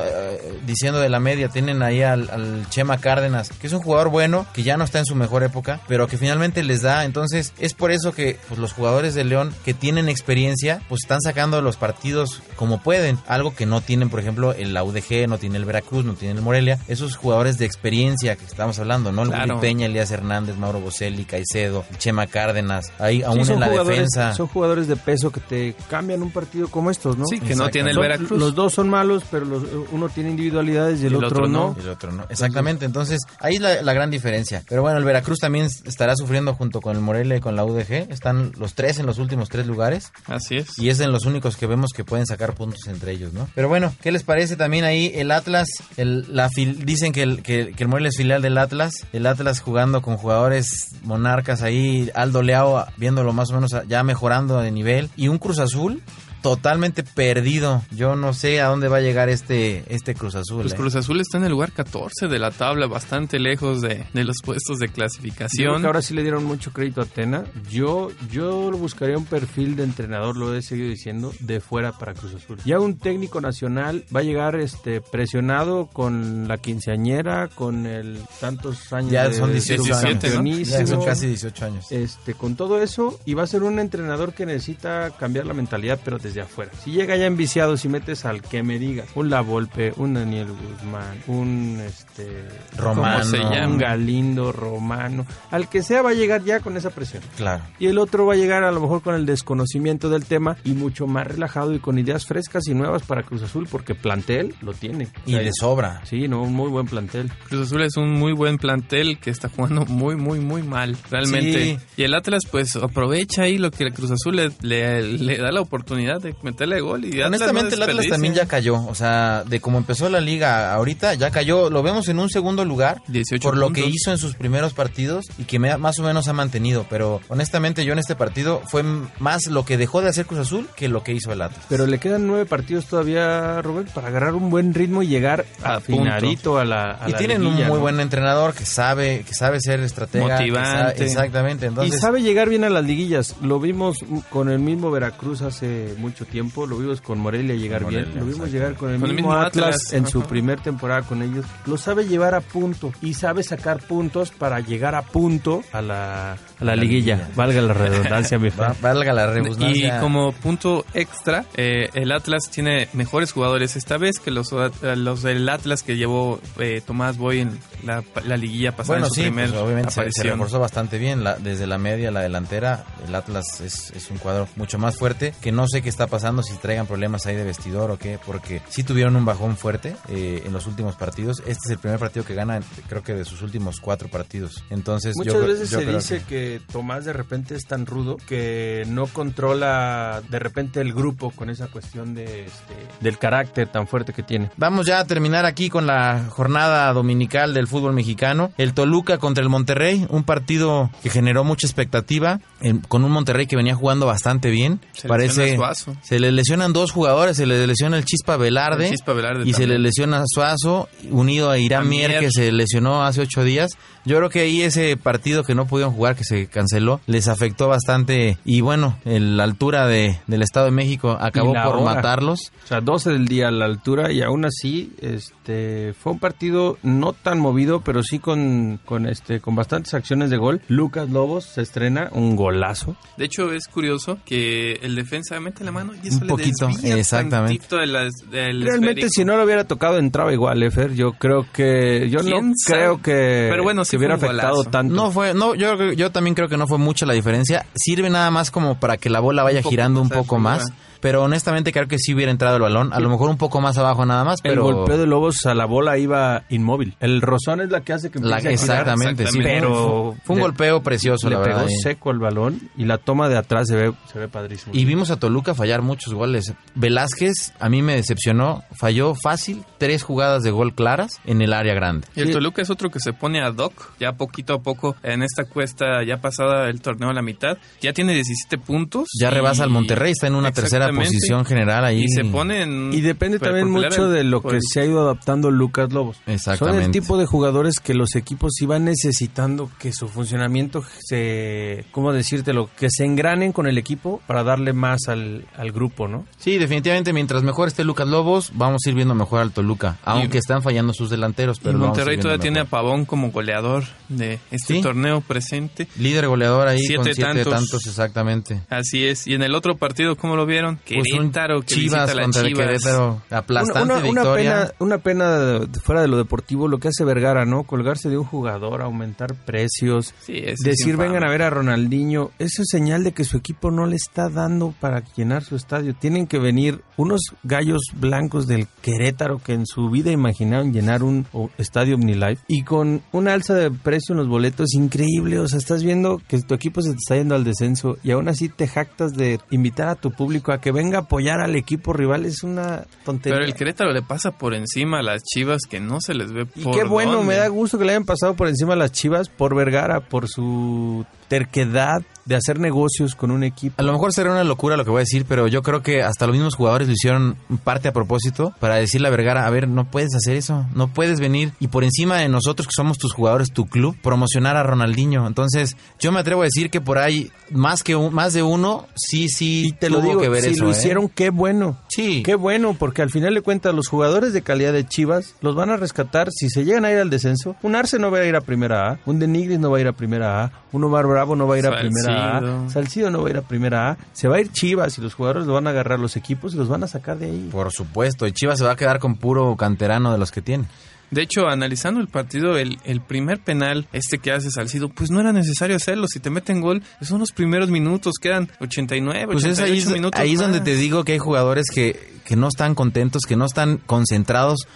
[0.65, 1.49] diciendo de la media.
[1.49, 4.99] Tienen ahí al, al Chema Cárdenas, que es un jugador bueno, que ya no está
[4.99, 7.06] en su mejor época, pero que finalmente les da.
[7.06, 11.21] Entonces, es por eso que pues, los jugadores de León que tienen experiencia, pues están
[11.21, 13.17] sacando los partidos como pueden.
[13.28, 16.41] Algo que no tienen, por ejemplo, el UDG, no tiene el Veracruz, no tiene el
[16.41, 16.80] Morelia.
[16.88, 19.23] Esos jugadores de experiencia que estamos hablando, ¿no?
[19.23, 19.56] El Claro.
[19.56, 23.97] Willy Peña, Elías Hernández, Mauro Boselli, Caicedo, Chema Cárdenas, ahí aún Sí, en la jugadores-
[23.97, 24.34] defensa.
[24.34, 27.25] Son jugadores de peso que te cambian un partido como estos, ¿no?
[27.25, 28.39] Sí, que no tiene el Veracruz.
[28.39, 31.48] Los dos son malos, pero los- uno tiene individualidades y el, Y el otro, otro
[31.48, 31.70] no.
[31.70, 31.76] no.
[31.78, 32.26] Y el otro no.
[32.30, 34.63] Exactamente, entonces ahí es la, la gran diferencia.
[34.68, 38.12] Pero bueno, el Veracruz también estará sufriendo junto con el Morelia y con la UDG.
[38.12, 40.12] Están los tres en los últimos tres lugares.
[40.28, 40.78] Así es.
[40.78, 43.48] Y es en los únicos que vemos que pueden sacar puntos entre ellos, ¿no?
[43.56, 45.68] Pero bueno, ¿qué les parece también ahí el Atlas?
[45.98, 48.94] El, la fil- dicen que el, que, que el Morelia es filial del Atlas.
[49.13, 52.10] El Atlas jugando con jugadores monarcas ahí.
[52.15, 55.10] Aldo Leao viéndolo más o menos ya mejorando de nivel.
[55.15, 56.02] Y un Cruz Azul
[56.41, 57.84] totalmente perdido.
[57.91, 60.62] Yo no sé a dónde va a llegar este, este Cruz Azul.
[60.62, 60.75] Pues ¿eh?
[60.78, 64.38] Cruz Azul está en el lugar 14 de la tabla, bastante lejos de, de los
[64.43, 65.82] puestos de clasificación.
[65.82, 67.45] que ahora sí le dieron mucho crédito a Tena.
[67.69, 72.34] Yo, yo buscaría un perfil de entrenador, lo he seguido diciendo, de fuera para Cruz
[72.36, 72.58] Azul.
[72.65, 78.91] Ya un técnico nacional va a llegar este presionado con la quinceañera, con el tantos
[78.93, 80.67] años Ya de son 18 años.
[80.69, 81.91] Ya son casi 18 años.
[81.91, 85.99] este, con todo eso, y va a ser un entrenador que necesita cambiar la mentalidad,
[86.04, 86.72] pero desde afuera.
[86.84, 90.48] Si llega ya enviciado, si metes al que me diga, un La Volpe, un Daniel
[90.48, 93.20] Guzmán, un este Romano.
[93.20, 93.68] ¿Cómo se llama?
[93.68, 97.24] un Galindo, Romano, al que sea va a llegar ya con esa presión.
[97.38, 97.63] Claro.
[97.80, 100.72] Y el otro va a llegar a lo mejor con el desconocimiento del tema y
[100.74, 104.74] mucho más relajado y con ideas frescas y nuevas para Cruz Azul, porque plantel lo
[104.74, 105.08] tiene.
[105.26, 106.02] Y O sea, de sobra.
[106.06, 107.32] Sí, no, un muy buen plantel.
[107.48, 111.63] Cruz Azul es un muy buen plantel que está jugando muy, muy, muy mal, realmente.
[111.63, 111.78] Sí.
[111.98, 115.52] Y el Atlas, pues, aprovecha ahí lo que el Cruz Azul le, le- le da
[115.52, 117.05] la oportunidad de meterle gol.
[117.05, 118.75] Y Atlas Honestamente, no el Atlas también ya cayó.
[118.88, 121.69] O sea, de cómo empezó la liga ahorita, ya cayó.
[121.69, 125.25] Lo vemos en un segundo lugar 18 por lo que hizo en sus primeros partidos
[125.38, 126.86] y que me- más o menos ha mantenido.
[126.89, 128.84] Pero honestamente, yo en este partido fue
[129.19, 131.65] más lo que dejó de hacer Cruz Azul que lo que hizo el Atlas.
[131.69, 135.75] Pero le quedan nueve partidos todavía, Robert, para agarrar un buen ritmo y llegar A
[135.75, 137.79] afinadito a la a y la tienen un muy ¿no?
[137.79, 140.27] buen entrenador que sabe que sabe ser estratega.
[140.38, 140.69] Motivante.
[140.93, 141.65] sabe- exactamente.
[141.67, 143.36] Entonces, y sabe llegar bien a las liguillas.
[143.41, 148.06] Lo vimos con el mismo Veracruz hace mucho tiempo, lo vimos con Morelia llegar Morelia,
[148.06, 148.54] bien, lo vimos exacto.
[148.54, 151.45] llegar con el, Con el mismo, Atlas, Atlas, en su primer temporada con ellos.
[151.65, 156.38] Lo sabe llevar a punto y sabe sacar puntos para llegar a punto a la,
[156.60, 157.15] a la, La liguilla.
[157.15, 157.36] liguilla.
[157.36, 158.76] Valga la redundancia, mi Fran.
[158.82, 160.00] valga la Y redundancia.
[160.00, 165.22] como punto extra, eh, el Atlas tiene mejores jugadores esta vez que los, eh, los
[165.24, 169.15] del Atlas que llevó eh, Tomás Boy en la, la liguilla pasada Bueno, en su
[169.15, 171.24] sí, primer pues, obviamente se, se reforzó bastante bien.
[171.24, 174.98] la- desde la media a la delantera, el Atlas es, es un cuadro mucho más
[174.98, 175.34] fuerte.
[175.41, 178.62] Que no sé qué está pasando, si traigan problemas ahí de vestidor o qué, porque
[178.69, 181.39] sí tuvieron un bajón fuerte eh, en los últimos partidos.
[181.41, 184.63] Este es el primer partido que ganan, creo que de sus últimos cuatro partidos.
[184.69, 186.49] Entonces, Muchas yo, veces yo se creo dice que...
[186.60, 191.68] Tomás de repente es tan rudo que no controla de repente el grupo con esa
[191.68, 194.50] cuestión de este, del carácter tan fuerte que tiene.
[194.58, 198.52] Vamos ya a terminar aquí con la jornada dominical del fútbol mexicano.
[198.58, 203.46] El Toluca contra el Monterrey, un partido que generó mucha expectativa, en- con un Monterrey
[203.48, 204.80] que venía jugando bastante bien.
[204.94, 205.58] Se Parece
[206.02, 209.54] se le lesionan dos jugadores, se le lesiona el Chispa Velarde, El Chispa Velarde y
[209.54, 212.22] se le lesiona Suazo, unido a Irán A Mier, Mier.
[212.22, 213.72] que se lesionó hace ocho días.
[214.10, 217.67] Yo creo que ahí ese partido que no pudieron jugar, que se canceló, les afectó
[217.67, 218.38] bastante.
[218.43, 221.95] Y bueno, el- la altura de, del Estado de México acabó por hora.
[221.95, 222.52] matarlos.
[222.63, 226.78] O sea, 12 del día a la altura y aún así este fue un partido
[226.82, 230.62] no tan movido, pero sí con, con este con bastantes acciones de gol.
[230.67, 232.95] Lucas Lobos se estrena un golazo.
[233.17, 236.98] De hecho, es curioso que el defensa mete la mano y eso Un poquito, desvía
[236.98, 237.63] exactamente.
[237.69, 239.08] de Realmente esférico.
[239.10, 240.93] si no lo hubiera tocado entraba igual, Efer.
[240.95, 244.70] Yo creo que yo no creo que, Pero bueno, que hubiera afectado golazo.
[244.72, 244.94] tanto.
[244.94, 247.66] No fue, no, yo, creo- yo también creo que no fue mucha la diferencia.
[247.76, 250.72] Sirve nada más como para que la bola vaya Un poco girando un poco más.
[251.02, 252.92] Pero honestamente creo que sí hubiera entrado el balón.
[252.94, 254.64] A lo mejor un poco más abajo nada más, el pero...
[254.64, 256.96] golpeo de Lobos a la bola iba inmóvil.
[257.00, 258.80] El rozón es la que hace que La- empiece a girar.
[258.82, 259.38] exactamente, sí.
[259.40, 259.60] Exactamente.
[259.62, 261.72] Pero Fue un le- golpeo precioso, le la pegó verdad.
[261.72, 261.78] eh.
[261.82, 264.72] seco el balón y la toma de atrás se ve se ve padrísimo.
[264.76, 266.54] Y vimos a Toluca fallar muchos goles.
[266.76, 268.64] Velázquez a mí me decepcionó.
[268.72, 272.08] Falló fácil tres jugadas de gol claras en el área grande.
[272.16, 272.34] Y el Sí.
[272.34, 276.04] Toluca es otro que se pone a doc, ya poquito a poco, en esta cuesta
[276.06, 279.08] ya pasada el torneo a la mitad, ya tiene 17 puntos.
[279.20, 282.04] Ya y- rebasa al Monterrey, está en una tercera Posición general ahí.
[282.04, 282.91] Y se pone en...
[282.93, 286.17] Y depende también mucho el- de lo que el- se ha ido adaptando Lucas Lobos.
[286.58, 292.13] Son el tipo de jugadores que los equipos iban necesitando que su funcionamiento se, ¿cómo
[292.13, 292.69] decírtelo?
[292.78, 296.25] Que se engranen con el equipo para darle más al, al grupo, ¿no?
[296.38, 299.97] Sí, definitivamente, mientras mejor esté Lucas Lobos, vamos a ir viendo mejor al Toluca.
[300.04, 302.65] Aunque Y- están fallando sus delanteros, pero Monterrey todavía tiene a.
[302.65, 304.82] Pavón como goleador de este Sí.
[304.82, 305.88] torneo presente.
[305.97, 307.54] Líder goleador ahí Siete con siete tantos.
[307.54, 307.86] tantos.
[307.88, 308.62] exactamente.
[308.69, 309.25] Así es.
[309.28, 310.79] Y en el otro partido, ¿cómo lo vieron?
[310.86, 312.65] Pues un Querétaro, que Chivas contra el Chivas.
[312.68, 313.22] Querétaro.
[313.30, 314.36] Aplastante una, una victoria.
[314.36, 317.63] pena, una pena fuera de lo deportivo lo que hace Vergara, ¿no?
[317.63, 322.32] Colgarse de un jugador, aumentar precios, Sí, decir vengan a ver a Ronaldinho.
[322.39, 325.94] Eso es señal de que su equipo no le está dando para llenar su estadio.
[325.96, 331.26] Tienen que venir unos gallos blancos del Querétaro que en su vida imaginaron llenar un
[331.58, 335.39] estadio OmniLife y con una alza de precio en los boletos increíble.
[335.39, 338.28] O sea, estás viendo que tu equipo se te está yendo al descenso y aún
[338.28, 341.93] así te jactas de invitar a tu público a que venga a apoyar al equipo
[341.93, 342.25] rival.
[342.25, 343.36] Es una tontería.
[343.38, 346.47] Pero el Querétaro le pasa por encima a las Chivas que no se les ve
[346.55, 347.27] Y por qué bueno, dónde.
[347.27, 350.27] me da gusto que le hayan pasado por encima a las Chivas por Vergara, por
[350.27, 353.76] su terquedad de hacer negocios con un equipo.
[353.78, 356.02] A lo mejor será una locura lo que voy a decir, pero yo creo que
[356.04, 359.68] hasta los mismos jugadores lo hicieron parte a propósito para decirle a Vergara, a ver,
[359.68, 363.13] no puedes hacer eso, no puedes venir y por encima de nosotros que somos tus
[363.13, 365.28] jugadores, tu club, promocionar a Ronaldinho.
[365.28, 368.86] Entonces, yo me atrevo a decir que por ahí más que un- más de uno,
[368.96, 370.74] sí, sí, Y te lo digo, que ver si eso, lo ¿eh?
[370.78, 371.78] hicieron, qué bueno.
[371.89, 372.22] Sí.
[372.24, 375.72] Qué bueno, porque al final de cuentas los jugadores de calidad de Chivas los van
[375.72, 377.56] a rescatar si se llegan a ir al descenso.
[377.63, 379.88] Un Arce no va a ir a primera A, un Denigris no va a ir
[379.88, 382.69] a primera A, un Omar Bravo no va a ir a primera A, Salcido.
[382.69, 383.97] Salcido no va a ir a primera A.
[384.13, 386.58] Se va a ir Chivas y los jugadores lo van a agarrar los equipos y
[386.58, 387.49] los van a sacar de ahí.
[387.51, 390.65] Por supuesto, y Chivas se va a quedar con puro canterano de los que tiene.
[391.12, 395.19] De hecho, analizando el partido, el, el primer penal, este que hace Salcido, pues no
[395.19, 396.05] era necesario hacerlo.
[396.08, 400.21] Si te meten gol, son los primeros minutos, quedan 89, Pues es 88 ahí, minutos.
[400.21, 403.45] ahí es donde te digo que hay jugadores que, que no están contentos, que no
[403.45, 404.67] están concentrados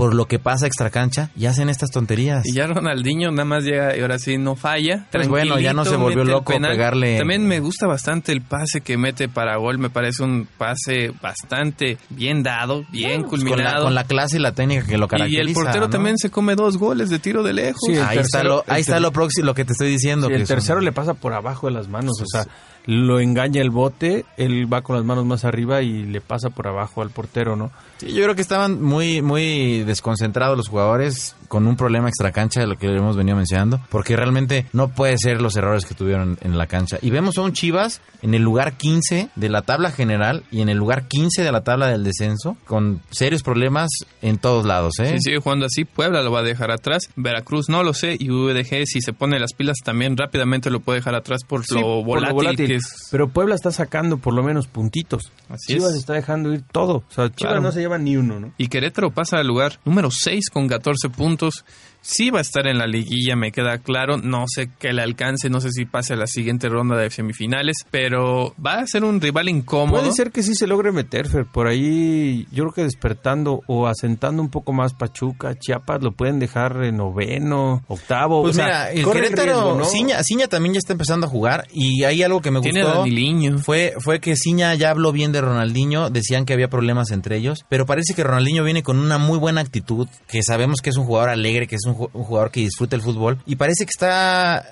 [0.00, 2.46] por lo que pasa extra cancha y hacen estas tonterías.
[2.46, 5.06] Y ya Ronaldinho nada más llega y ahora sí no falla.
[5.12, 6.70] Pues bueno, ya no se volvió loco penal.
[6.72, 7.18] pegarle.
[7.18, 9.76] También me gusta bastante el pase que mete para gol.
[9.78, 13.84] Me parece un pase bastante bien dado, bien Pues con, la, culminado.
[13.84, 15.42] con la clase y la técnica que lo y caracteriza.
[15.42, 15.90] el portero ¿no?
[15.90, 17.80] también se come dos goles de tiro de lejos.
[17.86, 20.28] Sí, ahí está, lo, ahí está lo próximo, lo que te estoy diciendo.
[20.28, 22.46] Sí, que el son- tercero le pasa por abajo de las manos, o sea,
[22.86, 26.66] lo engaña el bote, él va con las manos más arriba y le pasa por
[26.66, 27.70] abajo al portero, ¿no?
[27.98, 32.60] Sí, yo creo que estaban muy, muy desconcentrados los jugadores con un problema extra cancha
[32.60, 36.38] de lo que hemos venido mencionando, porque realmente no puede ser los errores que tuvieron
[36.42, 36.98] en la cancha.
[37.02, 40.68] Y vemos a un Chivas en el lugar 15 de la tabla general y en
[40.68, 43.90] el lugar 15 de la tabla del descenso, con serios problemas
[44.22, 45.14] en todos lados, ¿eh?
[45.14, 47.10] Si sigue jugando así, Puebla lo va a dejar atrás.
[47.16, 48.16] Veracruz no lo sé.
[48.18, 51.74] Y VDG, si se pone las pilas, también rápidamente lo puede dejar atrás por, Sí,
[51.74, 52.69] lo, por volátil.
[52.74, 53.08] Es.
[53.10, 55.32] Pero Puebla está sacando por lo menos puntitos.
[55.48, 55.98] Así Chivas es.
[55.98, 56.96] está dejando ir todo.
[56.98, 57.60] O sea, Chivas Claro.
[57.60, 58.52] no se lleva ni uno, ¿no?
[58.58, 61.64] Y Querétaro pasa al lugar número 6 con 14 puntos.
[62.02, 64.16] Sí va a estar en la liguilla, me queda claro.
[64.16, 67.84] No sé qué le alcance, no sé si pase a la siguiente ronda de semifinales,
[67.90, 70.00] pero va a ser un rival incómodo.
[70.00, 71.46] Puede ser que sí se logre meter, Fer.
[71.46, 76.38] Por ahí, yo creo que despertando o asentando un poco más Pachuca, Chiapas, lo pueden
[76.38, 78.42] dejar en noveno, octavo.
[78.42, 79.84] Pues o sea, mira, el Querétaro, riesgo, ¿no?
[79.84, 82.98] Ciña, Ciña también ya está empezando a jugar y hay algo que me Tiene gustó.
[82.98, 83.58] Daniliño.
[83.58, 87.64] Fue, fue que Ciña ya habló bien de Ronaldinho, decían que había problemas entre ellos,
[87.68, 91.04] pero parece que Ronaldinho viene con una muy buena actitud, que sabemos que es un
[91.04, 94.64] jugador alegre, que es un, un jugador que disfruta el fútbol, y parece que está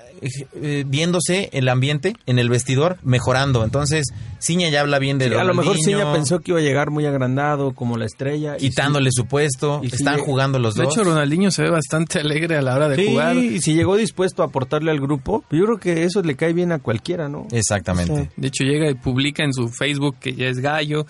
[0.61, 3.63] eh, viéndose el ambiente en el vestidor mejorando.
[3.63, 4.07] Entonces,
[4.41, 6.91] Ciña ya habla bien de Sí, a lo mejor Ciña pensó que iba a llegar
[6.91, 8.55] muy agrandado, como la estrella.
[8.57, 10.93] y quitándole su puesto, y están jugando los De dos.
[10.93, 13.35] hecho, Ronaldinho se ve bastante alegre a la hora de Sí, jugar.
[13.37, 16.71] y si llegó dispuesto a aportarle al grupo, yo creo que eso le cae bien
[16.73, 17.47] a cualquiera, ¿no?
[17.51, 18.23] Exactamente.
[18.23, 18.29] Sí.
[18.35, 21.05] De hecho, llega y publica en su Facebook que ya es gallo,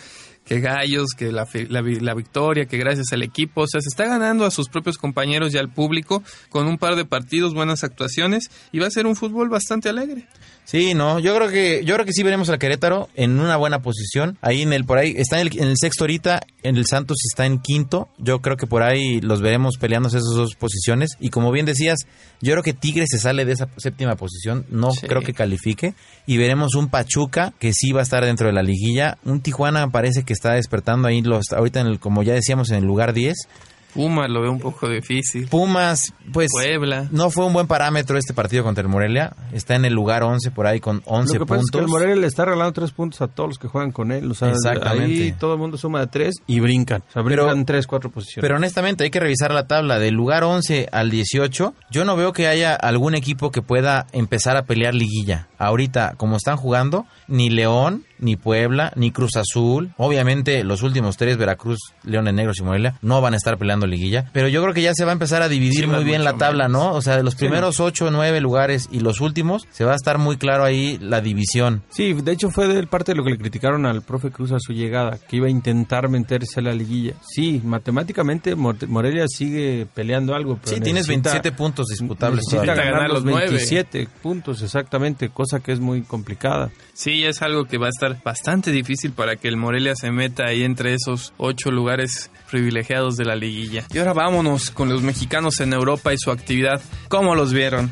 [0.50, 3.62] que gallos, que la, la, la victoria, que gracias al equipo.
[3.62, 6.96] O sea, se está ganando a sus propios compañeros y al público con un par
[6.96, 10.26] de partidos, buenas actuaciones y va a ser un fútbol bastante alegre.
[10.70, 13.82] Sí, no, yo creo que yo creo que sí veremos al Querétaro en una buena
[13.82, 14.38] posición.
[14.42, 17.18] Ahí en el por ahí está en el, en el sexto ahorita, en el Santos
[17.28, 18.08] está en quinto.
[18.20, 21.98] Yo creo que por ahí los veremos peleándose esas dos posiciones y como bien decías,
[22.40, 25.08] yo creo que Tigres se sale de esa séptima posición, no Sí.
[25.08, 25.96] creo que califique
[26.28, 29.18] y veremos un Pachuca que sí va a estar dentro de la liguilla.
[29.26, 32.76] Un Tijuana parece que está despertando ahí los ahorita en el, como ya decíamos en
[32.78, 33.36] el lugar 10.
[33.94, 35.48] Puma lo veo un poco difícil.
[35.48, 37.08] Pumas, pues Puebla.
[37.12, 39.34] no fue un buen parámetro este partido contra el Morelia.
[39.52, 41.66] Está en el lugar 11 por ahí con 11 Lo que pasa puntos.
[41.66, 44.12] es que el Morelia le está regalando tres puntos a todos los que juegan con
[44.12, 44.30] él.
[44.30, 45.24] O sea, Exactamente.
[45.24, 47.02] ahí todo el mundo suma de tres y brincan.
[47.10, 48.42] O sea, Pero- brincan tres, cuatro posiciones.
[48.42, 51.74] Pero honestamente hay que revisar la tabla del lugar 11 al 18.
[51.92, 55.48] Yo no veo que haya algún equipo que pueda empezar a pelear liguilla.
[55.58, 59.92] Ahorita, como están jugando, ni León, ni Puebla, ni Cruz Azul.
[59.98, 64.30] Obviamente los últimos tres, Veracruz, Leones Negros y Morelia, no van a estar peleando liguilla.
[64.34, 66.34] Pero yo creo que ya se va a empezar a dividir Sí, muy bien la
[66.38, 66.84] tabla, menos.
[66.84, 66.94] ¿no?
[66.94, 69.96] O sea, de los primeros ocho o nueve lugares y los últimos, se va a
[69.96, 71.84] estar muy claro ahí la división.
[71.90, 74.60] Sí, de hecho fue del parte de lo que le criticaron al profe Cruz a
[74.60, 77.14] su llegada, que iba a intentar meterse a la liguilla.
[77.22, 80.60] Sí, matemáticamente Mor- Morelia sigue peleando algo.
[80.64, 83.48] Pero Sí, tienes necesita- 27 puntos disputables Necesita ganar ganar los los nueve.
[83.50, 86.70] 27 puntos, exactamente, cosa que es muy complicada.
[86.94, 90.46] Sí, es algo que va a estar bastante difícil para que el Morelia se meta
[90.46, 93.86] ahí entre esos ocho lugares privilegiados de la liguilla.
[93.94, 96.82] Y ahora vámonos con los mexicanos en Europa y su actividad.
[97.08, 97.92] ¿Cómo los vieron?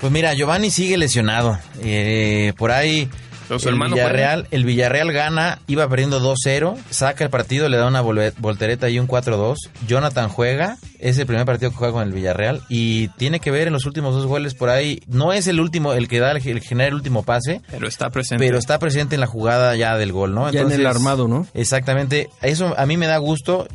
[0.00, 1.58] Pues mira, Giovanni sigue lesionado.
[1.82, 3.08] Eh, por ahí
[3.50, 8.88] El Villarreal, el Villarreal gana, iba perdiendo 2-0, saca el partido, le da una voltereta
[8.90, 9.56] y un 4-2.
[9.86, 13.66] Jonathan juega, es el primer partido que juega con el Villarreal y tiene que ver
[13.66, 15.00] en los últimos dos goles por ahí.
[15.06, 18.10] No es el último, el que da el, el genera el último pase, Pero está
[18.10, 18.44] presente.
[18.44, 20.50] pero está presente en la jugada ya del gol, ¿no?
[20.50, 21.46] Ya en el armado, ¿no?
[21.54, 22.28] Exactamente.
[22.42, 23.66] Eso a mí me da gusto.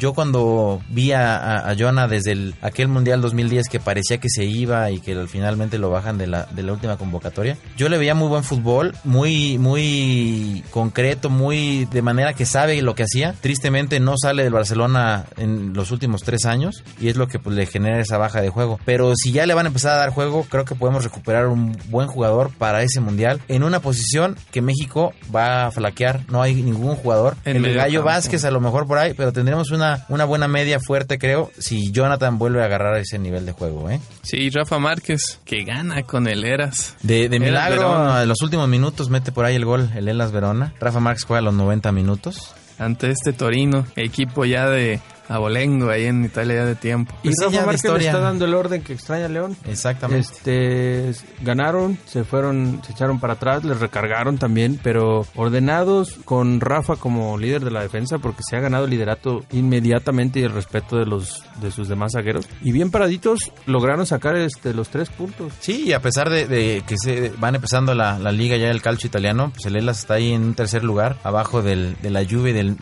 [0.00, 4.28] Yo cuando vi a, a, a Jonah desde el, aquel Mundial 2010 que parecía que
[4.28, 7.88] se iba y que al- finalmente lo bajan de la, de la última convocatoria, yo
[7.88, 13.02] le veía muy buen fútbol, muy, muy concreto, muy de manera que sabe lo que
[13.04, 13.34] hacía.
[13.40, 17.54] Tristemente no sale del Barcelona en los últimos tres años y es lo que pues,
[17.56, 18.78] le genera esa baja de juego.
[18.84, 21.76] Pero si ya le van a empezar a dar juego, creo que podemos recuperar un
[21.90, 26.20] buen jugador para ese Mundial en una posición que México va a flaquear.
[26.28, 27.36] No hay ningún jugador.
[27.44, 28.02] En el Gallo.
[28.02, 31.92] Vázquez a lo mejor por ahí, pero tendremos una, una buena media fuerte, creo, si
[31.92, 33.90] Jonathan vuelve a agarrar ese nivel de juego.
[33.90, 34.00] ¿eh?
[34.22, 36.96] Sí, Rafa Márquez, que gana con el Eras.
[37.02, 40.74] De, de milagro, en los últimos minutos mete por ahí el gol el Elas Verona.
[40.80, 42.54] Rafa Márquez juega a los 90 minutos.
[42.78, 45.00] Ante este Torino, equipo ya de
[45.30, 47.14] abolengo ahí en Italia ya de tiempo.
[47.22, 49.56] Y Pues Rafa Márquez le está dando el orden que extraña León.
[49.66, 50.20] Exactamente.
[50.20, 51.12] Este
[51.42, 57.38] ganaron, se fueron, se echaron para atrás, les recargaron también, pero ordenados con Rafa como
[57.38, 61.06] líder de la defensa porque se ha ganado el liderato inmediatamente y el respeto de
[61.06, 65.52] los de sus demás zagueros y bien paraditos lograron sacar este los tres puntos.
[65.60, 68.82] Sí, y a pesar de, de que se van empezando la, la liga ya del
[68.82, 72.24] calcio italiano, pues el Elas está ahí en un tercer lugar, abajo del, de la
[72.24, 72.76] Juve del-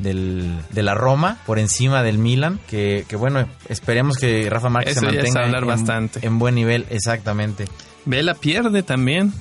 [0.70, 2.37] de la Roma, por encima del Milan,
[2.68, 6.26] que, que bueno, esperemos que Rafa Márquez Eso se ya es mantenga hablar en, bastante.
[6.26, 7.66] en buen nivel, exactamente.
[8.04, 9.32] Vela pierde también.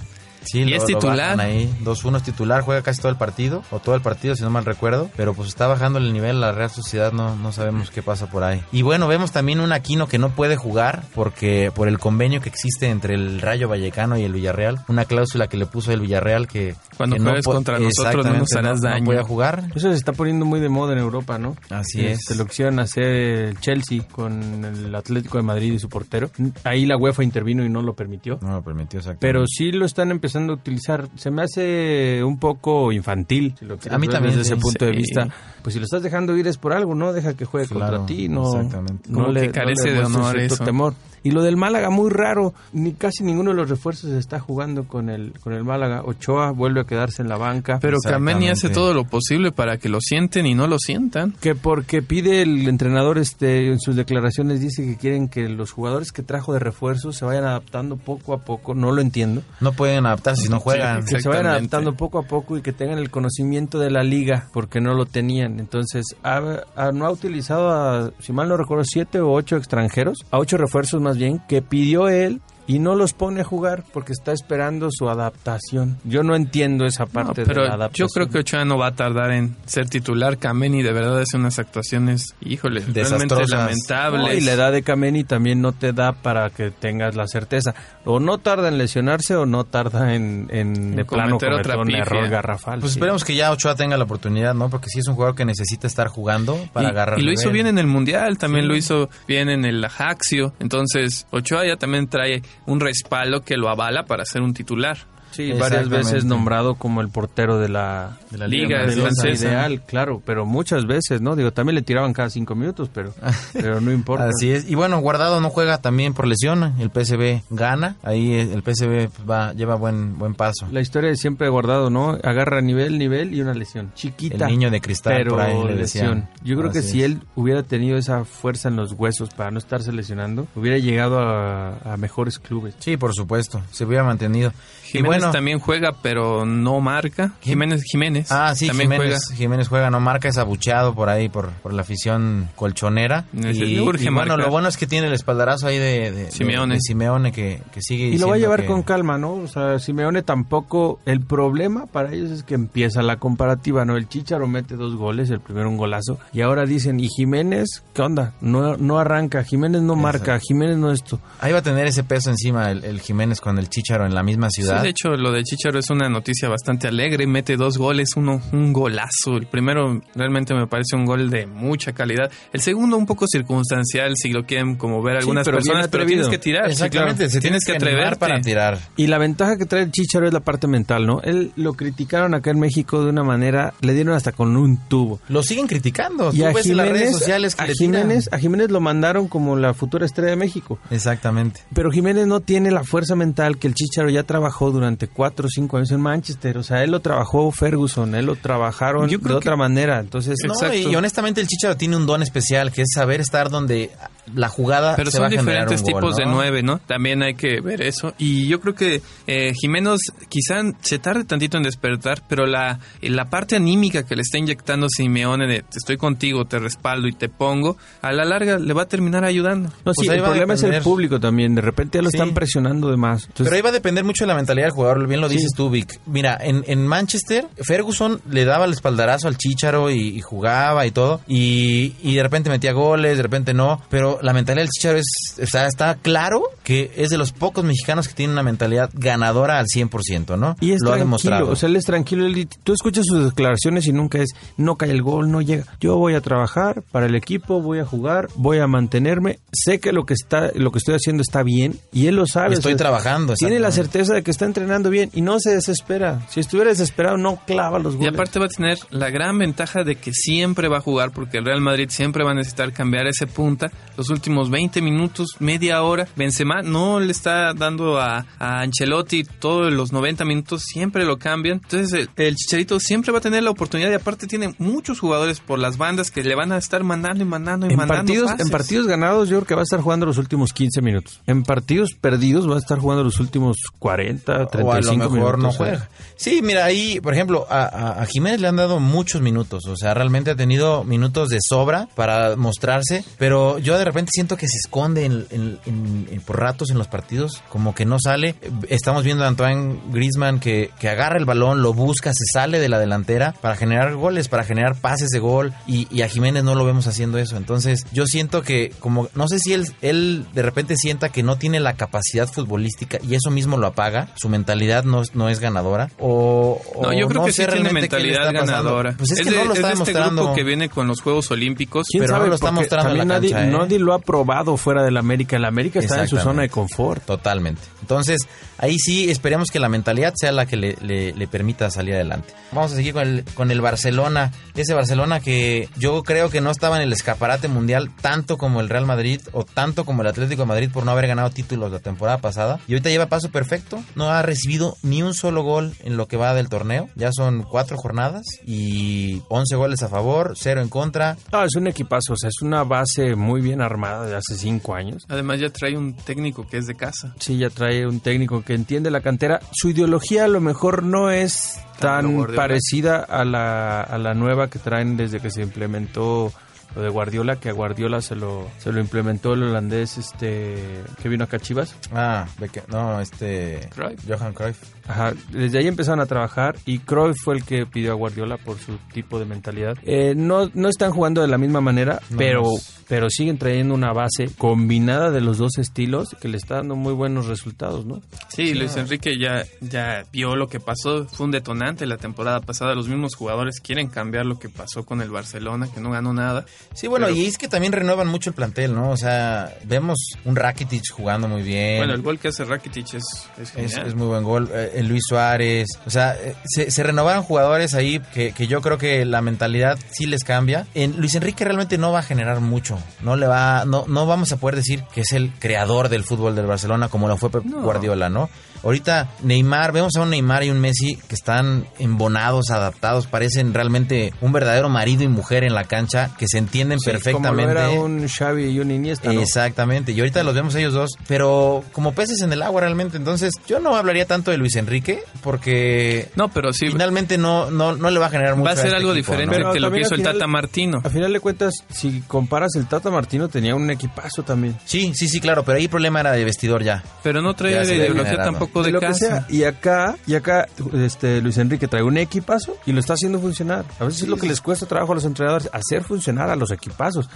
[0.44, 1.40] Sí, Y lo- es titular.
[1.40, 4.50] ahí, 2-1 es titular, juega casi todo el partido, o todo el partido si no
[4.50, 8.02] mal recuerdo, pero pues está bajando el nivel la Real Sociedad, no, no sabemos qué
[8.02, 8.62] pasa por ahí.
[8.72, 12.50] Y bueno, vemos también un Aquino que no puede jugar porque por el convenio que
[12.50, 16.48] existe entre el Rayo Vallecano y el Villarreal, una cláusula que le puso el Villarreal
[16.48, 16.76] que...
[16.96, 19.00] Cuando que juegues contra nosotros no nos harás no- daño.
[19.00, 19.64] No puede jugar.
[19.76, 21.56] Eso se está poniendo muy de moda en Europa, ¿no?
[21.70, 22.20] Así es.
[22.20, 26.30] Este, lo quisieron hacer el Chelsea con el Atlético de Madrid y su portero.
[26.64, 28.40] Ahí la UEFA intervino y no lo permitió.
[28.42, 29.28] No lo permitió, exactamente.
[29.28, 31.08] Pero sí lo están empezando a utilizar.
[31.16, 33.56] Se me hace un poco infantil.
[33.60, 34.62] si lo quieres A mí también, Desde ese sí.
[34.62, 34.98] punto de Sí.
[34.98, 35.28] vista.
[35.62, 37.12] Pues si lo estás dejando ir es por algo, ¿no?
[37.14, 38.30] Deja que juegue Claro, contra ti.
[38.30, 39.10] No, exactamente.
[39.10, 40.64] no Como le, que no carece le de honor cierto eso.
[40.64, 40.94] temor.
[41.24, 42.54] Y lo del Málaga, muy raro.
[42.72, 46.04] Ni casi ninguno de los refuerzos está jugando con el, con el Málaga.
[46.06, 47.80] Ochoa vuelve a quedarse en la banca.
[47.82, 51.34] Pero Kameni hace todo lo posible para que lo sienten y no lo sientan.
[51.42, 56.14] Que porque pide el entrenador este en sus declaraciones dice que quieren que los jugadores
[56.14, 59.42] que trajo de refuerzo se vayan adaptando poco a poco, no lo entiendo.
[59.60, 61.08] No pueden adaptarse si no juegan.
[61.08, 64.04] Sí, Que se vayan adaptando poco a poco y que tengan el conocimiento de la
[64.04, 65.60] liga, porque no lo tenían.
[65.60, 70.18] Entonces, ha- ha- no ha utilizado, a, si mal no recuerdo, siete o ocho extranjeros,
[70.32, 74.12] a ocho refuerzos más bien, que pidió él y no los pone a jugar porque
[74.14, 75.98] está esperando su adaptación.
[76.04, 78.08] Yo no entiendo esa No, parte pero de la adaptación.
[78.08, 80.38] yo creo que Ochoa no va a tardar en ser titular.
[80.38, 83.50] Kameni de verdad hace unas actuaciones, híjole, realmente Desastrosas.
[83.50, 84.22] lamentables.
[84.22, 87.74] No, y la edad de Kameni también no te da para que tengas la certeza.
[88.06, 91.94] O no tarda en lesionarse o no tarda en, en de plano cometer otra un
[91.94, 92.80] error garrafal.
[92.80, 93.00] Pues sí.
[93.00, 94.70] esperemos que ya Ochoa tenga la oportunidad, ¿no?
[94.70, 97.50] Porque sí es un jugador que necesita estar jugando para y, agarrar y lo hizo
[97.52, 98.68] bien en el Mundial, también Sí.
[98.70, 100.54] lo hizo bien en el Ajaxio.
[100.60, 104.98] Entonces, Ochoa ya también trae un respaldo que lo avala para ser un titular.
[105.32, 109.48] Sí, varias veces nombrado como el portero de la, De la Liga la francesa.
[109.50, 111.36] ideal, claro, pero muchas veces, ¿no?
[111.36, 113.14] Digo, también le tiraban cada cinco minutos, pero,
[113.54, 114.30] pero no importa.
[114.30, 114.70] Así es.
[114.70, 116.76] Y bueno, Guardado no juega también por lesión.
[116.80, 117.96] El PSV gana.
[118.04, 120.68] Ahí el PSV va, lleva buen, buen paso.
[120.72, 122.18] La historia de siempre guardado, ¿no?
[122.24, 123.92] Agarra nivel, nivel y una lesión.
[123.96, 124.46] Chiquita.
[124.46, 126.28] El niño de cristal, pero por ahí le lesión.
[126.44, 127.06] Yo creo que si es.
[127.12, 131.78] él hubiera tenido esa fuerza en los huesos para no estarse lesionando, hubiera llegado a,
[131.94, 132.76] a mejores clubes.
[132.80, 133.62] Sí, por supuesto.
[133.72, 134.52] Se hubiera mantenido.
[134.84, 135.32] Jiménez bueno.
[135.32, 137.34] también juega, pero no marca.
[137.42, 138.32] Jiménez, Jiménez.
[138.32, 139.38] Ah, sí, también Jiménez, juega.
[139.38, 143.26] Jiménez juega, no marca, es abucheado por ahí por, por la afición colchonera.
[143.34, 144.40] Y, le urge y bueno, marcar.
[144.40, 146.76] lo bueno es que tiene el espaldarazo ahí de, de- Simeone.
[146.76, 149.34] de Simeone que, que sigue Y lo va a llevar que- con calma, ¿no?
[149.34, 151.00] O sea, Simeone tampoco.
[151.06, 153.98] El problema para ellos es que empieza la comparativa, ¿no?
[153.98, 156.20] El Chicharo mete dos goles, el primero un golazo.
[156.34, 157.84] Y ahora dicen, ¿y Jiménez?
[157.94, 158.34] ¿Qué onda?
[158.42, 161.20] No, no arranca, Jiménez no marca, Jiménez no esto.
[161.40, 164.24] Ahí va a tener ese peso encima el, el Jiménez con el Chicharo en la
[164.24, 164.78] misma ciudad.
[164.78, 167.26] Sí, de hecho, lo de Chicharo es una noticia bastante alegre.
[167.28, 169.38] Mete dos goles, uno un golazo.
[169.38, 172.32] El primero realmente me parece un gol de mucha calidad.
[172.52, 176.28] El segundo un poco circunstancial, si lo quieren como ver algunas pero personas, pero tienes
[176.28, 176.66] que tirar.
[176.68, 177.32] sí, Exactamente, claro.
[177.32, 178.18] se tienes que atreverte.
[178.20, 178.80] para tirar.
[178.96, 181.22] Y la ventaja que trae el Chicharo es la parte mental, ¿no?
[181.22, 185.20] Él lo criticaron acá en México de una manera, le dieron hasta con un tubo.
[185.30, 186.32] Lo siguen criticando.
[186.34, 187.68] Y Tú a ves en las redes Jiménez, sociales que a.
[187.68, 190.80] Jiménez, a Jiménez lo mandaron como la futura estrella de México.
[190.90, 191.62] Exactamente.
[191.74, 195.50] Pero Jiménez no tiene la fuerza mental que el Chicharo ya trabajó durante cuatro o
[195.50, 196.58] cinco años en Manchester.
[196.58, 200.00] O sea, él lo trabajó Ferguson, él lo trabajaron de creo otra que- manera.
[200.00, 203.92] Entonces, No, y honestamente el Chicharo tiene un don especial que es saber estar donde
[204.36, 206.80] la jugada Pero se va son a diferentes un gol, tipos de nueve, ¿no?
[206.80, 208.14] También hay que ver eso.
[208.18, 210.00] Y yo creo que eh, Jiménez
[210.30, 214.88] quizá se tarde tantito en despertar, pero la, la parte anímica que le está inyectando
[214.90, 218.84] Simeone de te estoy contigo, te respaldo y te pongo, a la larga le va
[218.84, 219.70] a terminar ayudando.
[219.70, 221.56] no, Pues sí, el problema es el público también.
[221.56, 222.18] De repente ya lo Sí.
[222.18, 223.24] están presionando de más.
[223.28, 225.36] Entonces, Pero ahí va a depender mucho de la mentalidad del jugador, bien lo Sí.
[225.36, 226.00] dices tú, Vic.
[226.06, 230.92] Mira, en, en Manchester, Ferguson le daba el espaldarazo al Chicharo y, y jugaba y
[230.92, 234.98] todo, y, y de repente metía goles, de repente no, pero la mentalidad del Chicharo
[235.00, 235.06] es,
[235.50, 239.66] sea, está claro que es de los pocos mexicanos que tienen una mentalidad ganadora al
[239.68, 240.56] 100%, ¿no?
[240.60, 241.50] Y es lo ha demostrado.
[241.52, 242.26] o sea, él es tranquilo.
[242.26, 245.64] él- tú escuchas sus declaraciones y nunca es, no cae el gol, no llega.
[245.80, 249.40] Yo voy a trabajar para el equipo, voy a jugar, voy a mantenerme.
[249.52, 252.54] Sé que lo que está, lo que estoy haciendo está bien y él lo sabe.
[252.56, 255.52] Estoy o sea, trabajando, Tiene la certeza de que está entrenando bien y no se
[255.52, 256.26] desespera.
[256.30, 258.14] Si estuviera desesperado, no clava los Y goles.
[258.14, 261.46] aparte va a tener la gran ventaja de que siempre va a jugar porque el
[261.46, 263.72] Real Madrid siempre va a necesitar cambiar ese punta.
[263.98, 269.72] Los últimos 20 minutos, media hora, Benzema no le está dando a, a Ancelotti todos
[269.74, 271.60] los 90 minutos, siempre lo cambian.
[271.64, 275.40] Entonces el, el Chicharito siempre va a tener la oportunidad y aparte tiene muchos jugadores
[275.40, 278.32] por las bandas que le van a estar mandando y mandando y en mandando partidos,
[278.32, 278.46] pases.
[278.46, 281.22] en partidos ganados, yo creo que va a estar jugando los últimos 15 minutos.
[281.28, 285.38] En partidos perdidos, va a estar jugando los últimos 40, 35 o a lo mejor
[285.38, 285.40] minutos.
[285.44, 285.90] no juega.
[286.16, 289.76] Sí, mira, ahí, por ejemplo, a, a- a Jiménez le han dado muchos minutos, o
[289.76, 294.48] sea, realmente ha tenido minutos de sobra para mostrarse, pero yo de repente siento que
[294.48, 298.36] se esconde en, en- en- en- por ratos en los partidos, como que no sale.
[298.70, 302.70] Estamos viendo a Antoine Griezmann que, que agarra el balón, lo busca, se sale de
[302.70, 306.56] la delantera para generar goles, para generar pases de gol, y, y a Jiménez no
[306.56, 307.38] lo vemos haciendo eso.
[307.38, 311.38] Entonces, yo siento que, como, no sé si él, él de repente sienta que no
[311.38, 315.40] tiene la capacidad futbolística y eso mismo lo apaga, su mentalidad no, es- no es
[315.40, 318.96] ganadora, o, No, yo creo que sí tiene mentalidad ganadora.
[318.98, 320.22] Pues es, que de- no lo es está de este demostrando.
[320.24, 321.88] grupo que viene con los Juegos Olímpicos.
[321.90, 322.30] ¿Quién Pero no sabe?
[322.30, 323.52] lo está mostrando en la nadie, cancha, ¿eh?
[323.58, 325.38] nadie lo ha probado fuera del América.
[325.38, 327.04] El América está en su zona de confort.
[327.06, 327.62] Totalmente.
[327.82, 328.28] Entonces,
[328.58, 332.34] ahí sí esperemos que la mentalidad sea la que le, le- le permita salir adelante.
[332.52, 334.32] Vamos a seguir con el, con el Barcelona.
[334.56, 338.68] Ese Barcelona que yo creo que no estaba en el escaparate mundial tanto como el
[338.70, 341.80] Real Madrid o tanto como el Atlético de Madrid por no haber ganado títulos la
[341.80, 342.60] temporada pasada.
[342.68, 343.82] Y ahorita lleva paso perfecto.
[343.96, 346.90] No ha recibido ni un solo gol en lo que va del torneo.
[346.96, 351.16] Ya son cuatro jornadas y 11 goles a favor, cero en contra.
[351.32, 354.76] No, es un equipazo, o sea, es una base muy bien armada de hace cinco
[354.76, 355.06] años.
[355.08, 357.14] Además ya trae un técnico que es de casa.
[357.20, 359.40] Sí, ya trae un técnico que entiende la cantera.
[359.52, 364.60] Su ideología a lo mejor no es tan parecida a la, a la nueva que
[364.60, 366.34] traen desde que se implementó
[366.78, 370.56] lo de Guardiola, que a Guardiola se lo, se lo implementó el holandés este
[371.02, 371.76] que vino acá a Chivas.
[371.92, 372.28] Ah,
[372.70, 373.68] no, este...
[373.74, 374.00] Cruyff.
[374.08, 374.58] Johan Cruyff.
[374.88, 378.58] Ajá, desde ahí empezaron a trabajar y Cruyff fue el que pidió a Guardiola por
[378.60, 379.76] su tipo de mentalidad.
[379.84, 383.38] Eh, no, no están jugando de la misma manera, No, pero, no es- pero siguen
[383.38, 387.86] trayendo una base combinada de los dos estilos que le está dando muy buenos resultados,
[387.86, 388.02] ¿no?
[388.30, 391.06] Sí, Luis Enrique ya, ya vio lo que pasó.
[391.08, 392.74] Fue un detonante la temporada pasada.
[392.76, 396.46] Los mismos jugadores quieren cambiar lo que pasó con el Barcelona, que no ganó nada.
[396.74, 398.92] Sí, bueno, Pero- y es que también renuevan mucho el plantel, ¿no?
[398.92, 401.78] O sea, vemos un Rakitic jugando muy bien.
[401.80, 403.04] Bueno, el gol que hace Rakitic es,
[403.42, 403.88] es es, genial.
[403.88, 404.50] es muy buen gol.
[404.54, 405.68] Eh, Luis Suárez.
[405.86, 409.80] O sea, eh, se, se renovaron jugadores ahí que, que yo creo que la mentalidad
[409.90, 410.68] sí les cambia.
[410.76, 412.78] En Luis Enrique realmente no va a generar mucho.
[413.02, 416.36] No le va, no, no vamos a poder decir que es el creador del fútbol
[416.36, 417.62] del Barcelona como lo fue Pep No.
[417.62, 418.30] Guardiola, ¿no?
[418.68, 424.14] Ahorita Neymar, vemos a un Neymar y un Messi que están embonados, adaptados, parecen realmente
[424.20, 427.44] un verdadero marido y mujer en la cancha, que se entienden Sí, perfectamente.
[427.44, 429.22] Como lo era un Xavi y un Iniesta, ¿no?
[429.22, 432.98] Exactamente, y ahorita los vemos ellos dos, pero como peces en el agua realmente.
[432.98, 436.68] Entonces, yo no hablaría tanto de Luis Enrique, porque No, pero sí.
[436.70, 438.48] finalmente no, no, no le va a generar mucho.
[438.48, 439.54] Va a ser este algo equipo, diferente ¿no?
[439.54, 440.82] Que lo que hizo el Tata Martino.
[440.84, 444.58] A final de cuentas, si comparas el Tata Martino, tenía un equipazo también.
[444.66, 446.84] Sí, sí, sí, claro, pero ahí el problema era de vestidor ya.
[447.02, 448.32] Pero no trae Ya se ideología degenerado.
[448.62, 449.26] De, de lo que sea.
[449.30, 453.66] Y acá, y acá, este Luis Enrique trae un equipazo y lo está haciendo funcionar.
[453.80, 456.52] A veces es lo que les cuesta trabajo a los entrenadores, hacer funcionar a los
[456.52, 457.10] equipazos.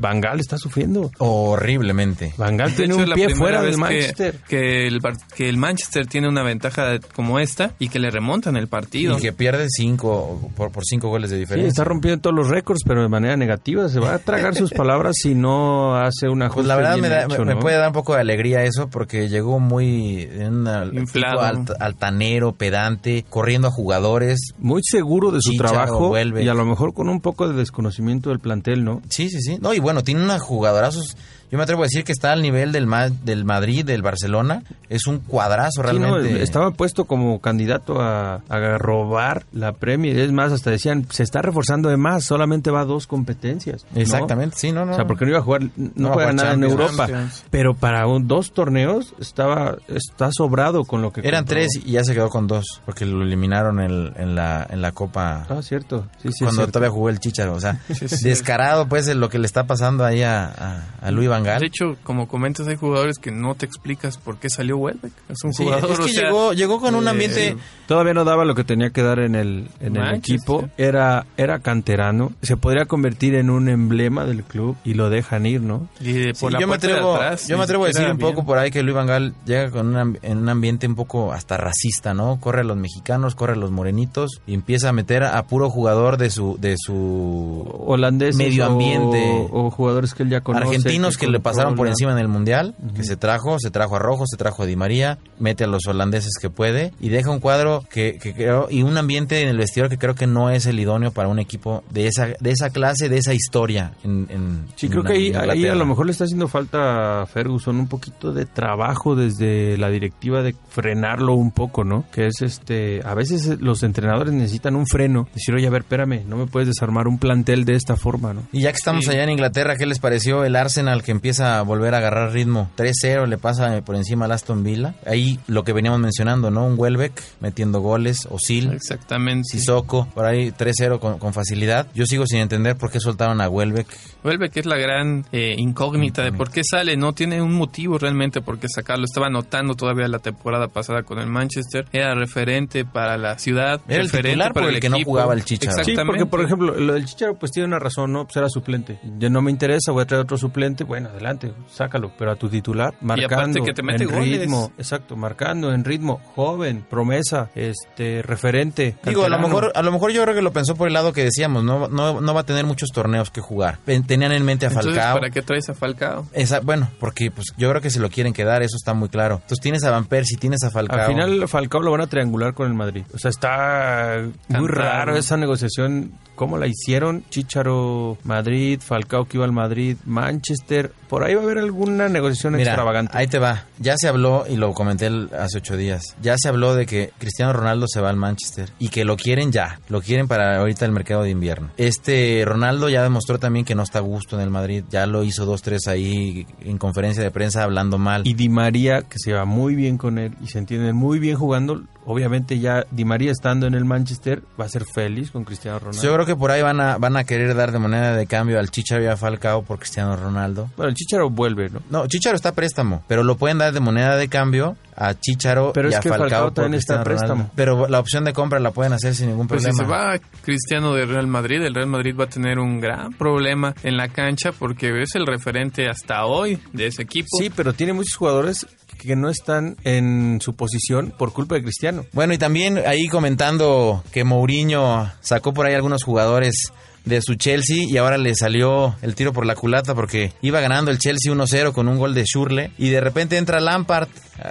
[0.00, 1.10] Bangal está sufriendo.
[1.18, 2.32] Horriblemente.
[2.36, 4.34] Bangal tiene hecho, un la pie primera fuera del que- Manchester.
[4.48, 8.56] Que, el, Bar- que el Manchester tiene una ventaja como esta y que le remontan
[8.56, 9.18] el partido.
[9.18, 11.68] Y que pierde cinco por, por cinco goles de Sí, diferencia.
[11.68, 13.88] está rompiendo todos los récords, pero de manera negativa.
[13.88, 17.26] Se va a tragar sus palabras si no hace una Pues la verdad me, da-
[17.26, 21.40] me- me puede dar un poco de alegría eso porque llegó muy en una- Inflado.
[21.40, 24.38] alt- altanero, pedante, corriendo a jugadores.
[24.58, 26.42] Muy seguro de su Chicharo trabajo vuelve.
[26.44, 29.02] y a lo mejor con un poco de desconocimiento del plantel, ¿no?
[29.08, 29.58] Sí, sí, sí.
[29.60, 31.16] No, y bueno, tiene unos jugadorazos.
[31.50, 34.62] Yo me atrevo a decir que está al nivel del, Ma- del Madrid, del Barcelona.
[34.88, 36.42] Es un cuadrazo Sí, no, realmente.
[36.42, 40.18] estaba puesto como candidato a, a robar la Premier.
[40.18, 43.86] Es más, hasta decían, se está reforzando de más, solamente va a dos competencias.
[43.94, 44.00] ¿no?
[44.00, 44.92] Exactamente, sí, no, no.
[44.92, 46.64] O sea, porque no iba a jugar, no, No va a juega jugar nada en.
[46.64, 47.06] Europa.
[47.06, 47.44] Champions.
[47.50, 51.54] Pero para un- dos torneos estaba está sobrado con lo que Eran compró.
[51.56, 54.92] tres y ya se quedó con dos porque lo eliminaron en, en la, en la
[54.92, 55.46] Copa.
[55.48, 56.06] Ah, cierto.
[56.22, 56.72] Sí, sí, cuando cierto.
[56.72, 57.80] todavía jugó el Chicharo, o sea,
[58.22, 61.60] descarado pues de lo que le está pasando ahí a, a, a Luis Van Gaal.
[61.60, 65.12] De hecho, como comentas, hay jugadores que no te explicas por qué salió Welbeck.
[65.28, 67.56] Es un Sí, jugador, es que o sea, llegó, llegó con un eh, ambiente...
[67.86, 70.68] Todavía no daba lo que tenía que dar en el, en el equipo.
[70.76, 72.32] Era, era canterano.
[72.42, 75.88] Se podría convertir en un emblema del club y lo dejan ir, ¿no?
[76.00, 78.18] y de- Sí, por la yo me atrevo, atrás, yo me atrevo a decir un
[78.18, 78.46] poco bien.
[78.46, 82.12] por ahí que Luis Van Gaal llega con en un ambiente un poco hasta racista,
[82.12, 82.38] ¿no?
[82.40, 86.18] Corre a los mexicanos, corre a los morenitos y empieza a meter a puro jugador
[86.18, 89.46] de su de su Holandeses medio o- ambiente.
[89.50, 90.64] O, jugadores que él ya conoce.
[90.66, 93.98] argentinos que, le pasaron por encima en el mundial, que se trajo, se trajo a
[93.98, 97.40] Rojo, se trajo a Di María, mete a los holandeses que puede y deja un
[97.40, 100.66] cuadro que, que creo y un ambiente en el vestidor que creo que no es
[100.66, 104.66] el idóneo para un equipo de esa de esa clase, de esa historia en, en-
[104.76, 107.76] Sí, en creo que ahí, ahí a lo mejor le está haciendo falta a Ferguson
[107.76, 112.04] un poquito de trabajo desde la directiva de frenarlo un poco, ¿no?
[112.12, 116.22] Que es este, a veces los entrenadores necesitan un freno, decir, oye, a ver, espérame,
[116.26, 118.42] no me puedes desarmar un plantel de esta forma, ¿no?
[118.52, 119.10] Y ya que estamos Sí.
[119.10, 122.70] allá en Inglaterra, ¿qué les pareció el Arsenal que empieza a volver a agarrar ritmo?
[122.76, 124.94] 3-0 le pasa por encima al Aston Villa.
[125.04, 126.64] Ahí lo que veníamos mencionando, ¿no?
[126.64, 129.48] Un Welbeck metiendo goles, Osil, Exactamente.
[129.50, 131.86] Sissoko, por ahí 3-0 con, con facilidad.
[131.94, 133.86] Yo sigo sin entender por qué soltaron a Welbeck.
[134.24, 136.96] Welbeck es la gran eh, incógnita de por qué sale.
[136.96, 139.04] No tiene un motivo realmente por qué sacarlo.
[139.04, 141.86] Estaba anotando todavía la temporada pasada con el Manchester.
[141.92, 143.80] Era referente para la ciudad.
[143.88, 145.10] Era el referente titular por para el que no equipo.
[145.10, 145.72] jugaba el Chicharo.
[145.74, 146.06] Sí, Exactamente.
[146.06, 148.24] porque por ejemplo, lo del Chicharo pues tiene una razón, ¿no?
[148.24, 148.98] Pues era suplente.
[149.18, 152.48] Ya no me interesa, voy a traer otro suplente, bueno, adelante, sácalo, pero a tu
[152.48, 154.40] titular, marcando que te mete en goles.
[154.40, 158.96] ritmo, exacto, marcando en ritmo, joven, promesa, este, referente.
[159.04, 161.12] Digo, a lo mejor, a lo mejor yo creo que lo pensó por el lado
[161.12, 163.78] que decíamos, no, no, no va a tener muchos torneos que jugar.
[163.84, 165.14] Tenían en mente a Entonces, Falcao.
[165.14, 166.26] ¿para qué traes a Falcao?
[166.32, 169.36] Esa, bueno, porque pues yo creo que se lo quieren quedar, eso está muy claro.
[169.36, 171.00] Entonces tienes a Van Persie, tienes a Falcao.
[171.00, 173.04] Al final Falcao lo van a triangular con el Madrid.
[173.14, 176.12] O sea, está muy raro esa negociación.
[176.34, 177.24] ¿Cómo la hicieron?
[177.30, 180.92] Chicharo, Madrid, Falcao que iba al Madrid, Manchester.
[181.08, 183.16] Por ahí va a haber alguna negociación Mira, extravagante.
[183.16, 183.64] ahí te va.
[183.78, 187.52] Ya se habló, y lo comenté hace ocho días, ya se habló de que Cristiano
[187.52, 190.92] Ronaldo se va al Manchester y que lo quieren ya, lo quieren para ahorita el
[190.92, 191.70] mercado de invierno.
[191.76, 195.24] Este Ronaldo ya demostró también que no está a gusto en el Madrid, ya lo
[195.24, 198.26] hizo dos, tres ahí en conferencia de prensa hablando mal.
[198.26, 201.36] Y Di María, que se va muy bien con él y se entienden muy bien
[201.36, 205.78] jugando, obviamente ya Di María estando en el Manchester va a ser feliz con Cristiano
[205.78, 206.02] Ronaldo.
[206.02, 208.58] Yo creo que por ahí van a, van a querer dar de moneda de cambio
[208.58, 210.70] al Chicharo y a Falcao por Cristiano Ronaldo.
[210.76, 211.80] Bueno, el Chicharo vuelve, ¿no?
[211.90, 215.72] No, Chicharo está a préstamo, pero lo pueden dar de moneda de cambio a Chicharo
[215.72, 217.50] Pero y es a que Falcao, también está préstamo.
[217.54, 220.16] Pero la opción de compra la pueden hacer sin ningún Pues si problema.
[220.16, 223.74] se va Cristiano de Real Madrid, el Real Madrid va a tener un gran problema
[223.82, 227.28] en la cancha porque es el referente hasta hoy de ese equipo.
[227.38, 228.66] Sí, pero tiene muchos jugadores
[228.98, 232.04] que no están en su posición por culpa de Cristiano.
[232.12, 236.72] Bueno, y también ahí comentando que Mourinho sacó por ahí algunos jugadores
[237.04, 240.90] de su Chelsea y ahora le salió el tiro por la culata porque iba ganando
[240.90, 244.08] el Chelsea 1-0 con un gol de Schürrle y de repente entra Lampard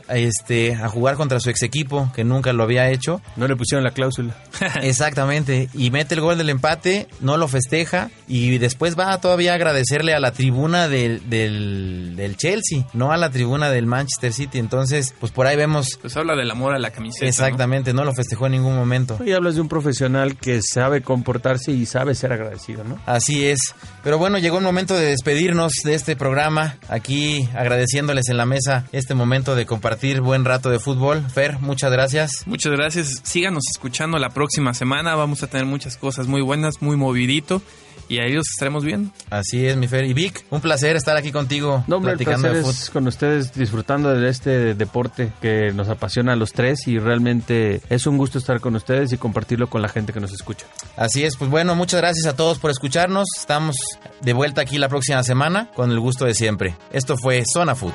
[0.09, 3.21] este, a jugar contra su ex equipo que nunca lo había hecho.
[3.35, 4.35] No le pusieron la cláusula.
[4.81, 9.55] Exactamente, y mete el gol del empate, no lo festeja y después va todavía a
[9.55, 14.59] agradecerle a la tribuna del, del, del Chelsea, no a la tribuna del Manchester City.
[14.59, 17.25] Entonces, pues por ahí vemos Pues habla del amor a la camiseta.
[17.25, 17.29] ¿no?
[17.29, 19.19] exactamente, no lo festejó en ningún momento.
[19.23, 22.37] Y hablas de un profesional que sabe comportarse y sabe ser agradecido.
[22.37, 23.01] agradecido, ¿no?
[23.05, 23.59] Así es.
[24.03, 26.77] Pero bueno, llegó el momento de despedirnos de este programa.
[26.87, 29.86] Aquí agradeciéndoles en la mesa este momento de compartir
[30.21, 31.23] buen rato de fútbol.
[31.29, 32.43] Fer, muchas gracias.
[32.45, 33.21] Muchas gracias.
[33.23, 35.15] Síganos escuchando la próxima semana.
[35.15, 37.61] Vamos a tener muchas cosas muy buenas, muy movidito.
[38.09, 39.11] Y ahí los estaremos viendo.
[39.29, 40.05] Así es, mi Fer.
[40.05, 43.07] Y Vic, un placer estar aquí contigo No, hombre, el platicando placer de es con
[43.07, 48.17] ustedes disfrutando de este deporte que nos apasiona a los tres y realmente es un
[48.17, 50.67] gusto estar con ustedes y compartirlo con la gente que nos escucha.
[50.95, 53.27] Así es, pues bueno, muchas gracias a todos por escucharnos.
[53.37, 53.75] Estamos
[54.21, 56.77] de vuelta aquí la próxima semana con el gusto de siempre.
[56.91, 57.93] Esto fue Zona Food.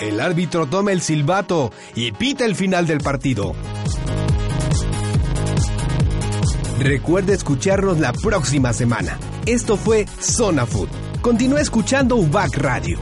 [0.00, 3.54] El árbitro toma el silbato y pita el final del partido.
[6.78, 9.18] Recuerde escucharnos la próxima semana.
[9.46, 10.88] Esto fue Zona Food.
[11.22, 12.98] Continúa escuchando UBAC Radio.